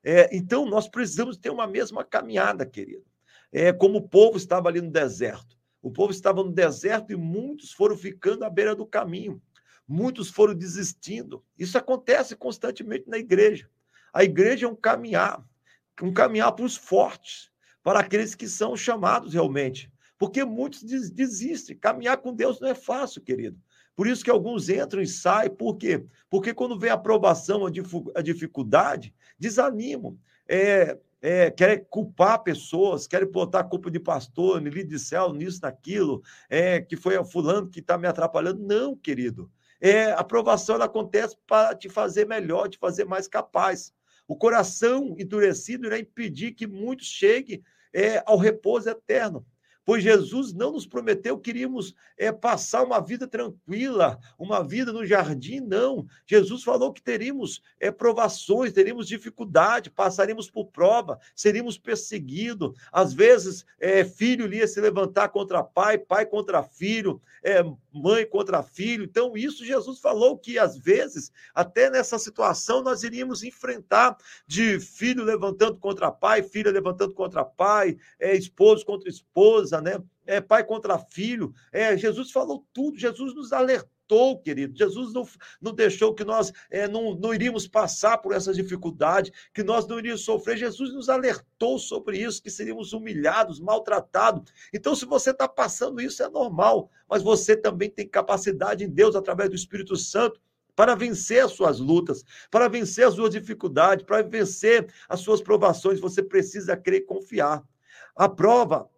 É, 0.04 0.30
então, 0.36 0.66
nós 0.66 0.88
precisamos 0.88 1.38
ter 1.38 1.50
uma 1.50 1.66
mesma 1.66 2.04
caminhada, 2.04 2.66
querido. 2.66 3.06
É, 3.52 3.72
como 3.72 4.00
o 4.00 4.08
povo 4.08 4.38
estava 4.38 4.68
ali 4.68 4.82
no 4.82 4.92
deserto. 4.92 5.55
O 5.86 5.92
povo 5.92 6.12
estava 6.12 6.44
no 6.44 6.52
deserto 6.52 7.14
e 7.14 7.16
muitos 7.16 7.72
foram 7.72 7.96
ficando 7.96 8.44
à 8.44 8.50
beira 8.50 8.74
do 8.74 8.88
caminho. 8.88 9.40
Muitos 9.88 10.32
foram 10.32 10.56
desistindo. 10.56 11.46
Isso 11.60 11.78
acontece 11.78 12.36
constantemente 12.36 13.08
na 13.08 13.20
igreja. 13.20 13.70
A 14.12 14.24
igreja 14.24 14.66
é 14.66 14.68
um 14.68 14.76
caminhar, 14.76 15.48
um 16.02 16.12
caminhar 16.12 16.52
para 16.54 16.66
os 16.66 16.76
fortes, 16.76 17.52
para 17.84 18.00
aqueles 18.00 18.34
que 18.34 18.48
são 18.48 18.76
chamados 18.76 19.36
realmente. 19.36 19.94
Porque 20.18 20.44
muitos 20.44 20.82
desistem. 20.82 21.78
Caminhar 21.78 22.18
com 22.18 22.34
Deus 22.34 22.60
não 22.60 22.70
é 22.70 22.74
fácil, 22.74 23.22
querido. 23.22 23.62
Por 23.96 24.08
isso 24.08 24.24
que 24.24 24.32
alguns 24.32 24.70
entram 24.70 25.04
e 25.04 25.08
saem. 25.08 25.52
Por 25.52 25.78
quê? 25.78 26.04
Porque 26.32 26.52
quando 26.52 26.80
vem 26.80 26.90
a 26.90 26.96
aprovação, 26.96 27.62
a 28.16 28.22
dificuldade, 28.24 29.14
desanimam. 29.38 30.18
É, 30.48 30.98
é, 31.26 31.50
querem 31.50 31.84
culpar 31.90 32.44
pessoas, 32.44 33.08
querem 33.08 33.28
botar 33.28 33.62
a 33.62 33.64
culpa 33.64 33.90
de 33.90 34.00
pastor, 34.00 34.62
líder 34.62 34.84
de 34.84 35.00
céu, 35.00 35.34
nisso, 35.34 35.60
naquilo, 35.64 36.22
é, 36.48 36.80
que 36.80 36.96
foi 36.96 37.18
o 37.18 37.26
fulano 37.26 37.68
que 37.68 37.80
está 37.80 37.98
me 37.98 38.08
atrapalhando. 38.08 38.64
Não, 38.64 38.96
querido. 38.96 39.52
É, 39.82 40.12
a 40.12 40.20
aprovação 40.20 40.80
acontece 40.80 41.36
para 41.48 41.74
te 41.74 41.90
fazer 41.90 42.28
melhor, 42.28 42.70
te 42.70 42.78
fazer 42.78 43.06
mais 43.06 43.28
capaz. 43.28 43.92
O 44.28 44.38
coração 44.38 45.16
endurecido 45.18 45.88
irá 45.88 45.98
impedir 45.98 46.52
que 46.52 46.68
muitos 46.68 47.08
cheguem 47.08 47.64
é, 47.92 48.22
ao 48.28 48.38
repouso 48.38 48.88
eterno 48.88 49.44
pois 49.86 50.04
Jesus 50.04 50.52
não 50.52 50.72
nos 50.72 50.88
prometeu 50.88 51.38
que 51.38 51.52
iríamos 51.52 51.96
é, 52.18 52.32
passar 52.32 52.84
uma 52.84 53.00
vida 53.00 53.28
tranquila, 53.28 54.20
uma 54.38 54.64
vida 54.64 54.92
no 54.92 55.06
jardim, 55.06 55.60
não. 55.60 56.08
Jesus 56.26 56.64
falou 56.64 56.92
que 56.92 57.02
teríamos 57.02 57.62
é, 57.80 57.92
provações, 57.92 58.74
teríamos 58.74 59.08
dificuldade, 59.08 59.92
passaríamos 59.92 60.50
por 60.50 60.66
prova, 60.66 61.20
seríamos 61.36 61.78
perseguidos. 61.78 62.76
Às 62.92 63.14
vezes, 63.14 63.66
é, 63.80 64.04
filho 64.04 64.52
ia 64.52 64.68
se 64.68 64.82
levantar 64.82 65.30
contra 65.30 65.64
pai, 65.64 66.00
pai 66.00 66.26
contra 66.26 66.64
filho, 66.64 67.22
mãe 67.96 68.26
contra 68.26 68.62
filho. 68.62 69.04
Então, 69.04 69.38
isso 69.38 69.64
Jesus 69.64 70.00
falou 70.00 70.38
que, 70.38 70.60
às 70.60 70.78
vezes, 70.78 71.32
até 71.54 71.90
nessa 71.90 72.20
situação, 72.20 72.84
nós 72.84 73.04
iríamos 73.04 73.44
enfrentar 73.44 74.18
de 74.46 74.80
filho 74.80 75.24
levantando 75.24 75.78
contra 75.78 76.12
pai, 76.12 76.44
filha 76.44 76.72
levantando 76.72 77.14
contra 77.14 77.46
pai, 77.46 77.98
é, 78.20 78.36
esposo 78.36 78.86
contra 78.86 79.10
esposa 79.10 79.66
né? 79.82 80.02
É, 80.26 80.42
pai 80.42 80.64
contra 80.64 80.98
filho. 80.98 81.54
É, 81.72 81.96
Jesus 81.96 82.32
falou 82.32 82.66
tudo, 82.74 82.98
Jesus 82.98 83.34
nos 83.36 83.54
alertou, 83.54 83.95
querido. 84.44 84.78
Jesus 84.78 85.14
não, 85.14 85.28
não 85.62 85.74
deixou 85.74 86.14
que 86.14 86.24
nós 86.24 86.52
é, 86.70 86.88
não, 86.88 87.16
não 87.16 87.34
iríamos 87.34 87.68
passar 87.68 88.18
por 88.18 88.34
essas 88.34 88.56
dificuldades, 88.56 89.32
que 89.54 89.64
nós 89.64 89.88
não 89.88 90.00
iríamos 90.00 90.24
sofrer. 90.24 90.58
Jesus 90.58 90.94
nos 90.94 91.10
alertou 91.10 91.80
sobre 91.80 92.20
isso, 92.20 92.42
que 92.42 92.50
seríamos 92.50 92.94
humilhados, 92.94 93.60
maltratados. 93.60 94.52
Então, 94.74 94.96
se 94.96 95.06
você 95.06 95.32
está 95.32 95.48
passando 95.48 96.02
isso, 96.02 96.24
é 96.24 96.30
normal, 96.30 96.90
mas 97.10 97.22
você 97.22 97.56
também 97.56 97.90
tem 97.90 98.08
capacidade 98.08 98.84
em 98.84 98.90
Deus, 98.90 99.16
através 99.16 99.50
do 99.50 99.56
Espírito 99.56 99.96
Santo, 99.96 100.40
para 100.76 100.94
vencer 100.94 101.44
as 101.44 101.54
suas 101.54 101.80
lutas, 101.80 102.24
para 102.52 102.68
vencer 102.68 103.08
as 103.08 103.14
suas 103.14 103.30
dificuldades, 103.30 104.06
para 104.06 104.22
vencer 104.22 104.92
as 105.08 105.22
suas 105.22 105.42
provações. 105.42 106.00
Você 106.00 106.22
precisa 106.22 106.76
crer 106.76 107.02
e 107.02 107.06
confiar. 107.06 107.64
A 108.16 108.28
prova 108.28 108.90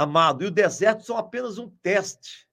amado. 0.00 0.42
E 0.42 0.46
o 0.46 0.50
deserto 0.50 1.04
são 1.04 1.16
apenas 1.16 1.58
um 1.58 1.68
teste. 1.82 2.48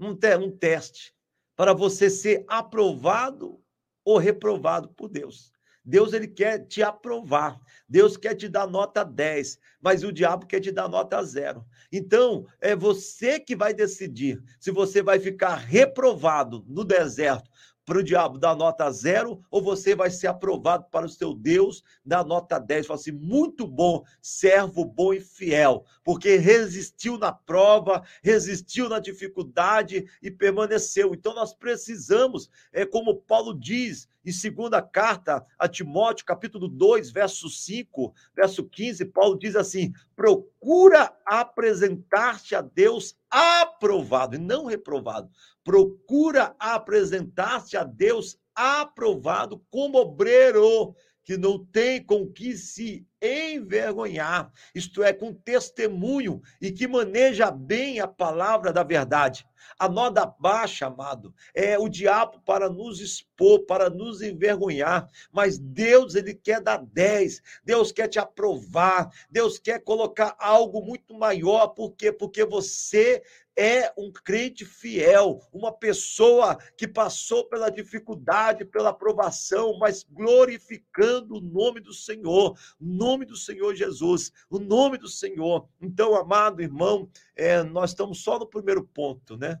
Um, 0.00 0.14
te 0.16 0.36
um 0.38 0.50
teste 0.50 1.14
para 1.54 1.74
você 1.74 2.08
ser 2.08 2.44
aprovado 2.48 3.62
ou 4.04 4.16
reprovado 4.16 4.88
por 4.88 5.08
Deus. 5.08 5.52
Deus 5.84 6.12
ele 6.12 6.28
quer 6.28 6.66
te 6.66 6.82
aprovar. 6.82 7.58
Deus 7.88 8.16
quer 8.16 8.34
te 8.34 8.48
dar 8.48 8.66
nota 8.66 9.04
10, 9.04 9.58
mas 9.80 10.04
o 10.04 10.12
diabo 10.12 10.46
quer 10.46 10.60
te 10.60 10.70
dar 10.70 10.88
nota 10.88 11.22
zero. 11.22 11.64
Então, 11.92 12.46
é 12.60 12.76
você 12.76 13.40
que 13.40 13.56
vai 13.56 13.74
decidir 13.74 14.42
se 14.58 14.70
você 14.70 15.02
vai 15.02 15.18
ficar 15.18 15.56
reprovado 15.56 16.64
no 16.68 16.84
deserto 16.84 17.50
para 17.90 17.98
o 17.98 18.04
diabo 18.04 18.38
dar 18.38 18.54
nota 18.54 18.88
zero, 18.92 19.42
ou 19.50 19.60
você 19.60 19.96
vai 19.96 20.12
ser 20.12 20.28
aprovado 20.28 20.84
para 20.92 21.06
o 21.06 21.08
seu 21.08 21.34
Deus 21.34 21.82
dar 22.06 22.24
nota 22.24 22.56
10. 22.56 22.86
Fala 22.86 23.00
assim, 23.00 23.10
muito 23.10 23.66
bom, 23.66 24.04
servo 24.22 24.84
bom 24.84 25.12
e 25.12 25.18
fiel, 25.18 25.84
porque 26.04 26.36
resistiu 26.36 27.18
na 27.18 27.32
prova, 27.32 28.04
resistiu 28.22 28.88
na 28.88 29.00
dificuldade 29.00 30.04
e 30.22 30.30
permaneceu. 30.30 31.12
Então 31.12 31.34
nós 31.34 31.52
precisamos, 31.52 32.48
é 32.72 32.86
como 32.86 33.22
Paulo 33.22 33.52
diz 33.58 34.08
em 34.30 34.32
segunda 34.32 34.80
carta 34.80 35.44
a 35.58 35.68
Timóteo, 35.68 36.24
capítulo 36.24 36.68
2, 36.68 37.10
verso 37.10 37.50
5, 37.50 38.14
verso 38.34 38.64
15, 38.64 39.04
Paulo 39.06 39.36
diz 39.36 39.56
assim: 39.56 39.92
procura 40.14 41.12
apresentar-te 41.26 42.54
a 42.54 42.60
Deus 42.60 43.16
aprovado 43.28 44.36
e 44.36 44.38
não 44.38 44.66
reprovado. 44.66 45.28
Procura 45.64 46.54
apresentar-te 46.58 47.76
a 47.76 47.82
Deus 47.82 48.38
aprovado 48.54 49.62
como 49.70 49.98
obreiro 49.98 50.94
que 51.24 51.36
não 51.36 51.64
tem 51.64 52.02
com 52.02 52.26
que 52.26 52.56
se 52.56 53.06
envergonhar, 53.22 54.50
isto 54.74 55.02
é, 55.02 55.12
com 55.12 55.34
testemunho 55.34 56.40
e 56.60 56.72
que 56.72 56.88
maneja 56.88 57.50
bem 57.50 58.00
a 58.00 58.08
palavra 58.08 58.72
da 58.72 58.82
verdade. 58.82 59.46
A 59.78 59.88
noda 59.88 60.26
baixa, 60.26 60.86
amado, 60.86 61.34
é 61.54 61.78
o 61.78 61.88
diabo 61.88 62.40
para 62.40 62.68
nos 62.70 63.00
expor, 63.00 63.66
para 63.66 63.90
nos 63.90 64.22
envergonhar, 64.22 65.06
mas 65.30 65.58
Deus, 65.58 66.14
ele 66.14 66.34
quer 66.34 66.60
dar 66.60 66.78
10, 66.78 67.42
Deus 67.62 67.92
quer 67.92 68.08
te 68.08 68.18
aprovar, 68.18 69.10
Deus 69.30 69.58
quer 69.58 69.80
colocar 69.80 70.34
algo 70.38 70.82
muito 70.82 71.14
maior, 71.14 71.68
por 71.68 71.92
quê? 71.92 72.10
Porque 72.10 72.44
você 72.44 73.22
é 73.56 73.92
um 73.96 74.10
crente 74.10 74.64
fiel, 74.64 75.40
uma 75.52 75.72
pessoa 75.72 76.56
que 76.76 76.86
passou 76.86 77.44
pela 77.46 77.70
dificuldade, 77.70 78.64
pela 78.64 78.90
aprovação, 78.90 79.78
mas 79.78 80.02
glorificando 80.02 81.36
o 81.36 81.40
nome 81.40 81.80
do 81.80 81.92
Senhor, 81.92 82.58
nome 82.80 83.24
do 83.26 83.36
Senhor 83.36 83.74
Jesus, 83.74 84.32
o 84.48 84.58
nome 84.58 84.98
do 84.98 85.08
Senhor. 85.08 85.68
Então, 85.80 86.14
amado 86.14 86.62
irmão, 86.62 87.08
é, 87.36 87.62
nós 87.62 87.90
estamos 87.90 88.22
só 88.22 88.38
no 88.38 88.46
primeiro 88.46 88.84
ponto, 88.84 89.36
né? 89.36 89.60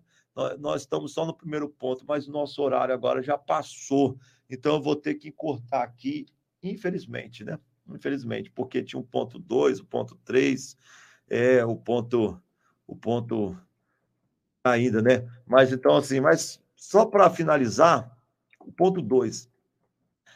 Nós, 0.58 0.82
estamos 0.82 1.12
só 1.12 1.26
no 1.26 1.36
primeiro 1.36 1.68
ponto, 1.68 2.04
mas 2.06 2.26
o 2.26 2.32
nosso 2.32 2.62
horário 2.62 2.94
agora 2.94 3.20
já 3.22 3.36
passou. 3.36 4.16
Então, 4.48 4.76
eu 4.76 4.80
vou 4.80 4.96
ter 4.96 5.16
que 5.16 5.30
cortar 5.30 5.82
aqui, 5.82 6.24
infelizmente, 6.62 7.44
né? 7.44 7.58
infelizmente, 7.94 8.50
porque 8.50 8.82
tinha 8.82 9.00
o 9.00 9.04
ponto 9.04 9.38
2, 9.38 9.80
o 9.80 9.84
ponto 9.84 10.16
3, 10.24 10.76
é, 11.28 11.64
o 11.64 11.76
ponto, 11.76 12.40
o 12.86 12.96
ponto 12.96 13.56
ainda, 14.64 15.00
né? 15.00 15.28
Mas 15.46 15.72
então, 15.72 15.96
assim, 15.96 16.20
mas 16.20 16.60
só 16.76 17.06
para 17.06 17.30
finalizar, 17.30 18.10
o 18.60 18.70
ponto 18.70 19.00
2. 19.00 19.48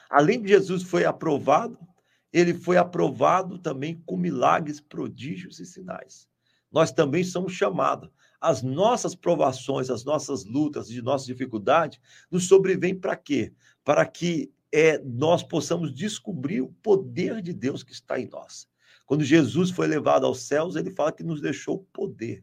Além 0.09 0.41
de 0.41 0.49
Jesus 0.49 0.83
foi 0.83 1.05
aprovado, 1.05 1.79
ele 2.33 2.55
foi 2.55 2.77
aprovado 2.77 3.59
também 3.59 4.03
com 4.07 4.17
milagres, 4.17 4.81
prodígios 4.81 5.61
e 5.61 5.67
sinais. 5.67 6.29
Nós 6.73 6.91
também 6.91 7.23
somos 7.23 7.53
chamados. 7.53 8.11
As 8.41 8.63
nossas 8.63 9.15
provações, 9.15 9.89
as 9.91 10.05
nossas 10.05 10.45
lutas, 10.45 10.89
de 10.89 11.01
nossas 11.01 11.27
dificuldades, 11.27 12.01
nos 12.31 12.49
sobrevêm 12.49 12.95
para 12.95 13.17
quê? 13.17 13.53
Para 13.85 14.05
que 14.05 14.53
é, 14.73 14.99
nós 14.99 15.43
possamos 15.43 15.95
descobrir 15.95 16.61
o 16.61 16.73
poder 16.83 17.41
de 17.41 17.53
Deus 17.53 17.83
que 17.83 17.93
está 17.93 18.19
em 18.19 18.29
nós. 18.29 18.69
Quando 19.07 19.23
Jesus 19.23 19.71
foi 19.71 19.87
levado 19.87 20.27
aos 20.27 20.41
céus, 20.41 20.77
ele 20.77 20.91
fala 20.91 21.13
que 21.13 21.23
nos 21.23 21.41
deixou 21.41 21.87
poder. 21.93 22.43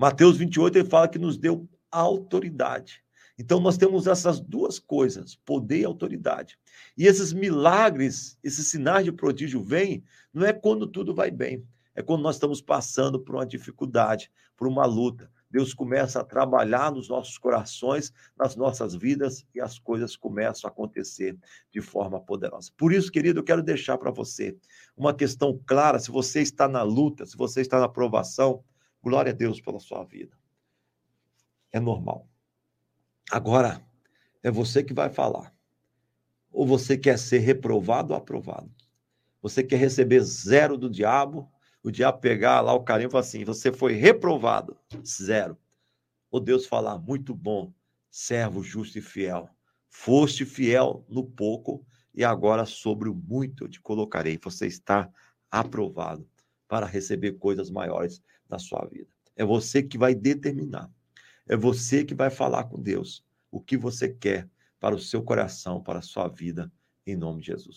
Mateus 0.00 0.38
28, 0.38 0.78
ele 0.78 0.88
fala 0.88 1.06
que 1.06 1.18
nos 1.18 1.36
deu 1.36 1.68
autoridade. 1.90 3.04
Então, 3.38 3.60
nós 3.60 3.76
temos 3.76 4.06
essas 4.06 4.40
duas 4.40 4.78
coisas, 4.78 5.36
poder 5.44 5.80
e 5.80 5.84
autoridade. 5.84 6.58
E 6.96 7.06
esses 7.06 7.34
milagres, 7.34 8.38
esses 8.42 8.66
sinais 8.68 9.04
de 9.04 9.12
prodígio 9.12 9.62
vêm, 9.62 10.02
não 10.32 10.46
é 10.46 10.54
quando 10.54 10.86
tudo 10.86 11.14
vai 11.14 11.30
bem, 11.30 11.62
é 11.94 12.00
quando 12.00 12.22
nós 12.22 12.36
estamos 12.36 12.62
passando 12.62 13.20
por 13.20 13.34
uma 13.34 13.44
dificuldade, 13.44 14.32
por 14.56 14.66
uma 14.66 14.86
luta. 14.86 15.30
Deus 15.50 15.74
começa 15.74 16.20
a 16.20 16.24
trabalhar 16.24 16.90
nos 16.90 17.10
nossos 17.10 17.36
corações, 17.36 18.10
nas 18.38 18.56
nossas 18.56 18.94
vidas, 18.94 19.44
e 19.54 19.60
as 19.60 19.78
coisas 19.78 20.16
começam 20.16 20.66
a 20.66 20.72
acontecer 20.72 21.36
de 21.70 21.82
forma 21.82 22.18
poderosa. 22.18 22.70
Por 22.74 22.90
isso, 22.90 23.12
querido, 23.12 23.40
eu 23.40 23.44
quero 23.44 23.62
deixar 23.62 23.98
para 23.98 24.10
você 24.10 24.56
uma 24.96 25.12
questão 25.12 25.60
clara: 25.66 25.98
se 25.98 26.10
você 26.10 26.40
está 26.40 26.66
na 26.66 26.82
luta, 26.82 27.26
se 27.26 27.36
você 27.36 27.60
está 27.60 27.78
na 27.78 27.88
provação, 27.88 28.64
Glória 29.02 29.32
a 29.32 29.34
Deus 29.34 29.60
pela 29.60 29.80
sua 29.80 30.04
vida. 30.04 30.36
É 31.72 31.80
normal. 31.80 32.28
Agora, 33.30 33.80
é 34.42 34.50
você 34.50 34.82
que 34.82 34.92
vai 34.92 35.08
falar. 35.08 35.54
Ou 36.52 36.66
você 36.66 36.98
quer 36.98 37.18
ser 37.18 37.38
reprovado 37.38 38.12
ou 38.12 38.18
aprovado? 38.18 38.70
Você 39.40 39.62
quer 39.62 39.76
receber 39.76 40.20
zero 40.20 40.76
do 40.76 40.90
diabo? 40.90 41.50
O 41.82 41.90
diabo 41.90 42.18
pegar 42.18 42.60
lá 42.60 42.74
o 42.74 42.82
carinho 42.82 43.08
e 43.08 43.10
falar 43.10 43.22
assim: 43.22 43.44
você 43.44 43.72
foi 43.72 43.94
reprovado, 43.94 44.76
zero. 45.06 45.56
Ou 46.30 46.40
Deus 46.40 46.66
falar: 46.66 46.98
muito 46.98 47.34
bom, 47.34 47.72
servo 48.10 48.62
justo 48.62 48.98
e 48.98 49.02
fiel. 49.02 49.48
Foste 49.88 50.44
fiel 50.44 51.04
no 51.08 51.24
pouco 51.24 51.86
e 52.14 52.24
agora 52.24 52.66
sobre 52.66 53.08
o 53.08 53.14
muito 53.14 53.64
eu 53.64 53.68
te 53.68 53.80
colocarei. 53.80 54.38
Você 54.42 54.66
está 54.66 55.10
aprovado 55.50 56.28
para 56.68 56.86
receber 56.86 57.32
coisas 57.32 57.70
maiores 57.70 58.22
na 58.50 58.58
sua 58.58 58.86
vida. 58.86 59.08
É 59.36 59.44
você 59.44 59.82
que 59.82 59.96
vai 59.96 60.14
determinar. 60.14 60.90
É 61.48 61.56
você 61.56 62.04
que 62.04 62.14
vai 62.14 62.30
falar 62.30 62.64
com 62.64 62.80
Deus 62.80 63.24
o 63.50 63.60
que 63.60 63.76
você 63.76 64.08
quer 64.08 64.48
para 64.78 64.94
o 64.94 64.98
seu 64.98 65.22
coração, 65.22 65.82
para 65.82 65.98
a 65.98 66.02
sua 66.02 66.28
vida, 66.28 66.72
em 67.06 67.16
nome 67.16 67.40
de 67.40 67.48
Jesus. 67.48 67.68